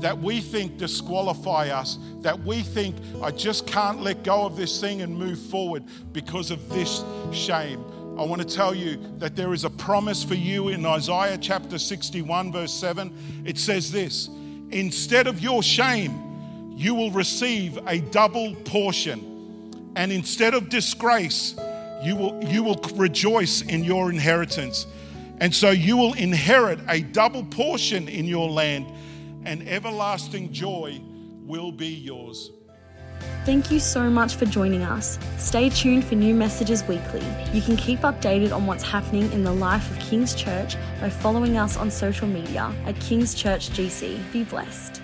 that 0.00 0.16
we 0.16 0.40
think 0.40 0.76
disqualify 0.76 1.68
us, 1.68 1.98
that 2.26 2.40
we 2.40 2.60
think, 2.60 2.96
I 3.22 3.30
just 3.30 3.68
can't 3.68 4.02
let 4.02 4.24
go 4.24 4.44
of 4.44 4.56
this 4.56 4.80
thing 4.80 5.00
and 5.00 5.16
move 5.16 5.38
forward 5.38 5.84
because 6.12 6.50
of 6.50 6.68
this 6.70 7.04
shame. 7.30 7.84
I 8.18 8.24
want 8.24 8.42
to 8.42 8.48
tell 8.48 8.74
you 8.74 8.98
that 9.18 9.36
there 9.36 9.54
is 9.54 9.62
a 9.62 9.70
promise 9.70 10.24
for 10.24 10.34
you 10.34 10.70
in 10.70 10.84
Isaiah 10.84 11.38
chapter 11.38 11.78
61, 11.78 12.50
verse 12.50 12.74
7. 12.74 13.44
It 13.46 13.56
says 13.58 13.92
this 13.92 14.28
Instead 14.72 15.28
of 15.28 15.38
your 15.38 15.62
shame, 15.62 16.74
you 16.76 16.96
will 16.96 17.12
receive 17.12 17.78
a 17.86 18.00
double 18.00 18.56
portion. 18.56 19.92
And 19.94 20.10
instead 20.10 20.54
of 20.54 20.68
disgrace, 20.68 21.54
you 22.02 22.16
will, 22.16 22.42
you 22.42 22.64
will 22.64 22.80
rejoice 22.96 23.62
in 23.62 23.84
your 23.84 24.10
inheritance. 24.10 24.88
And 25.38 25.54
so 25.54 25.70
you 25.70 25.96
will 25.96 26.14
inherit 26.14 26.80
a 26.88 27.02
double 27.02 27.44
portion 27.44 28.08
in 28.08 28.24
your 28.24 28.50
land 28.50 28.84
and 29.44 29.62
everlasting 29.68 30.52
joy 30.52 31.00
will 31.46 31.72
be 31.72 31.88
yours. 31.88 32.50
Thank 33.44 33.70
you 33.70 33.78
so 33.78 34.10
much 34.10 34.34
for 34.34 34.44
joining 34.44 34.82
us. 34.82 35.18
Stay 35.38 35.70
tuned 35.70 36.04
for 36.04 36.16
new 36.16 36.34
messages 36.34 36.82
weekly. 36.88 37.24
You 37.52 37.62
can 37.62 37.76
keep 37.76 38.00
updated 38.00 38.52
on 38.52 38.66
what's 38.66 38.82
happening 38.82 39.30
in 39.32 39.44
the 39.44 39.52
life 39.52 39.88
of 39.90 39.98
King's 40.00 40.34
Church 40.34 40.76
by 41.00 41.08
following 41.08 41.56
us 41.56 41.76
on 41.76 41.90
social 41.90 42.26
media 42.26 42.74
at 42.86 42.98
King's 43.00 43.34
Church 43.34 43.70
GC. 43.70 44.32
Be 44.32 44.42
blessed. 44.44 45.00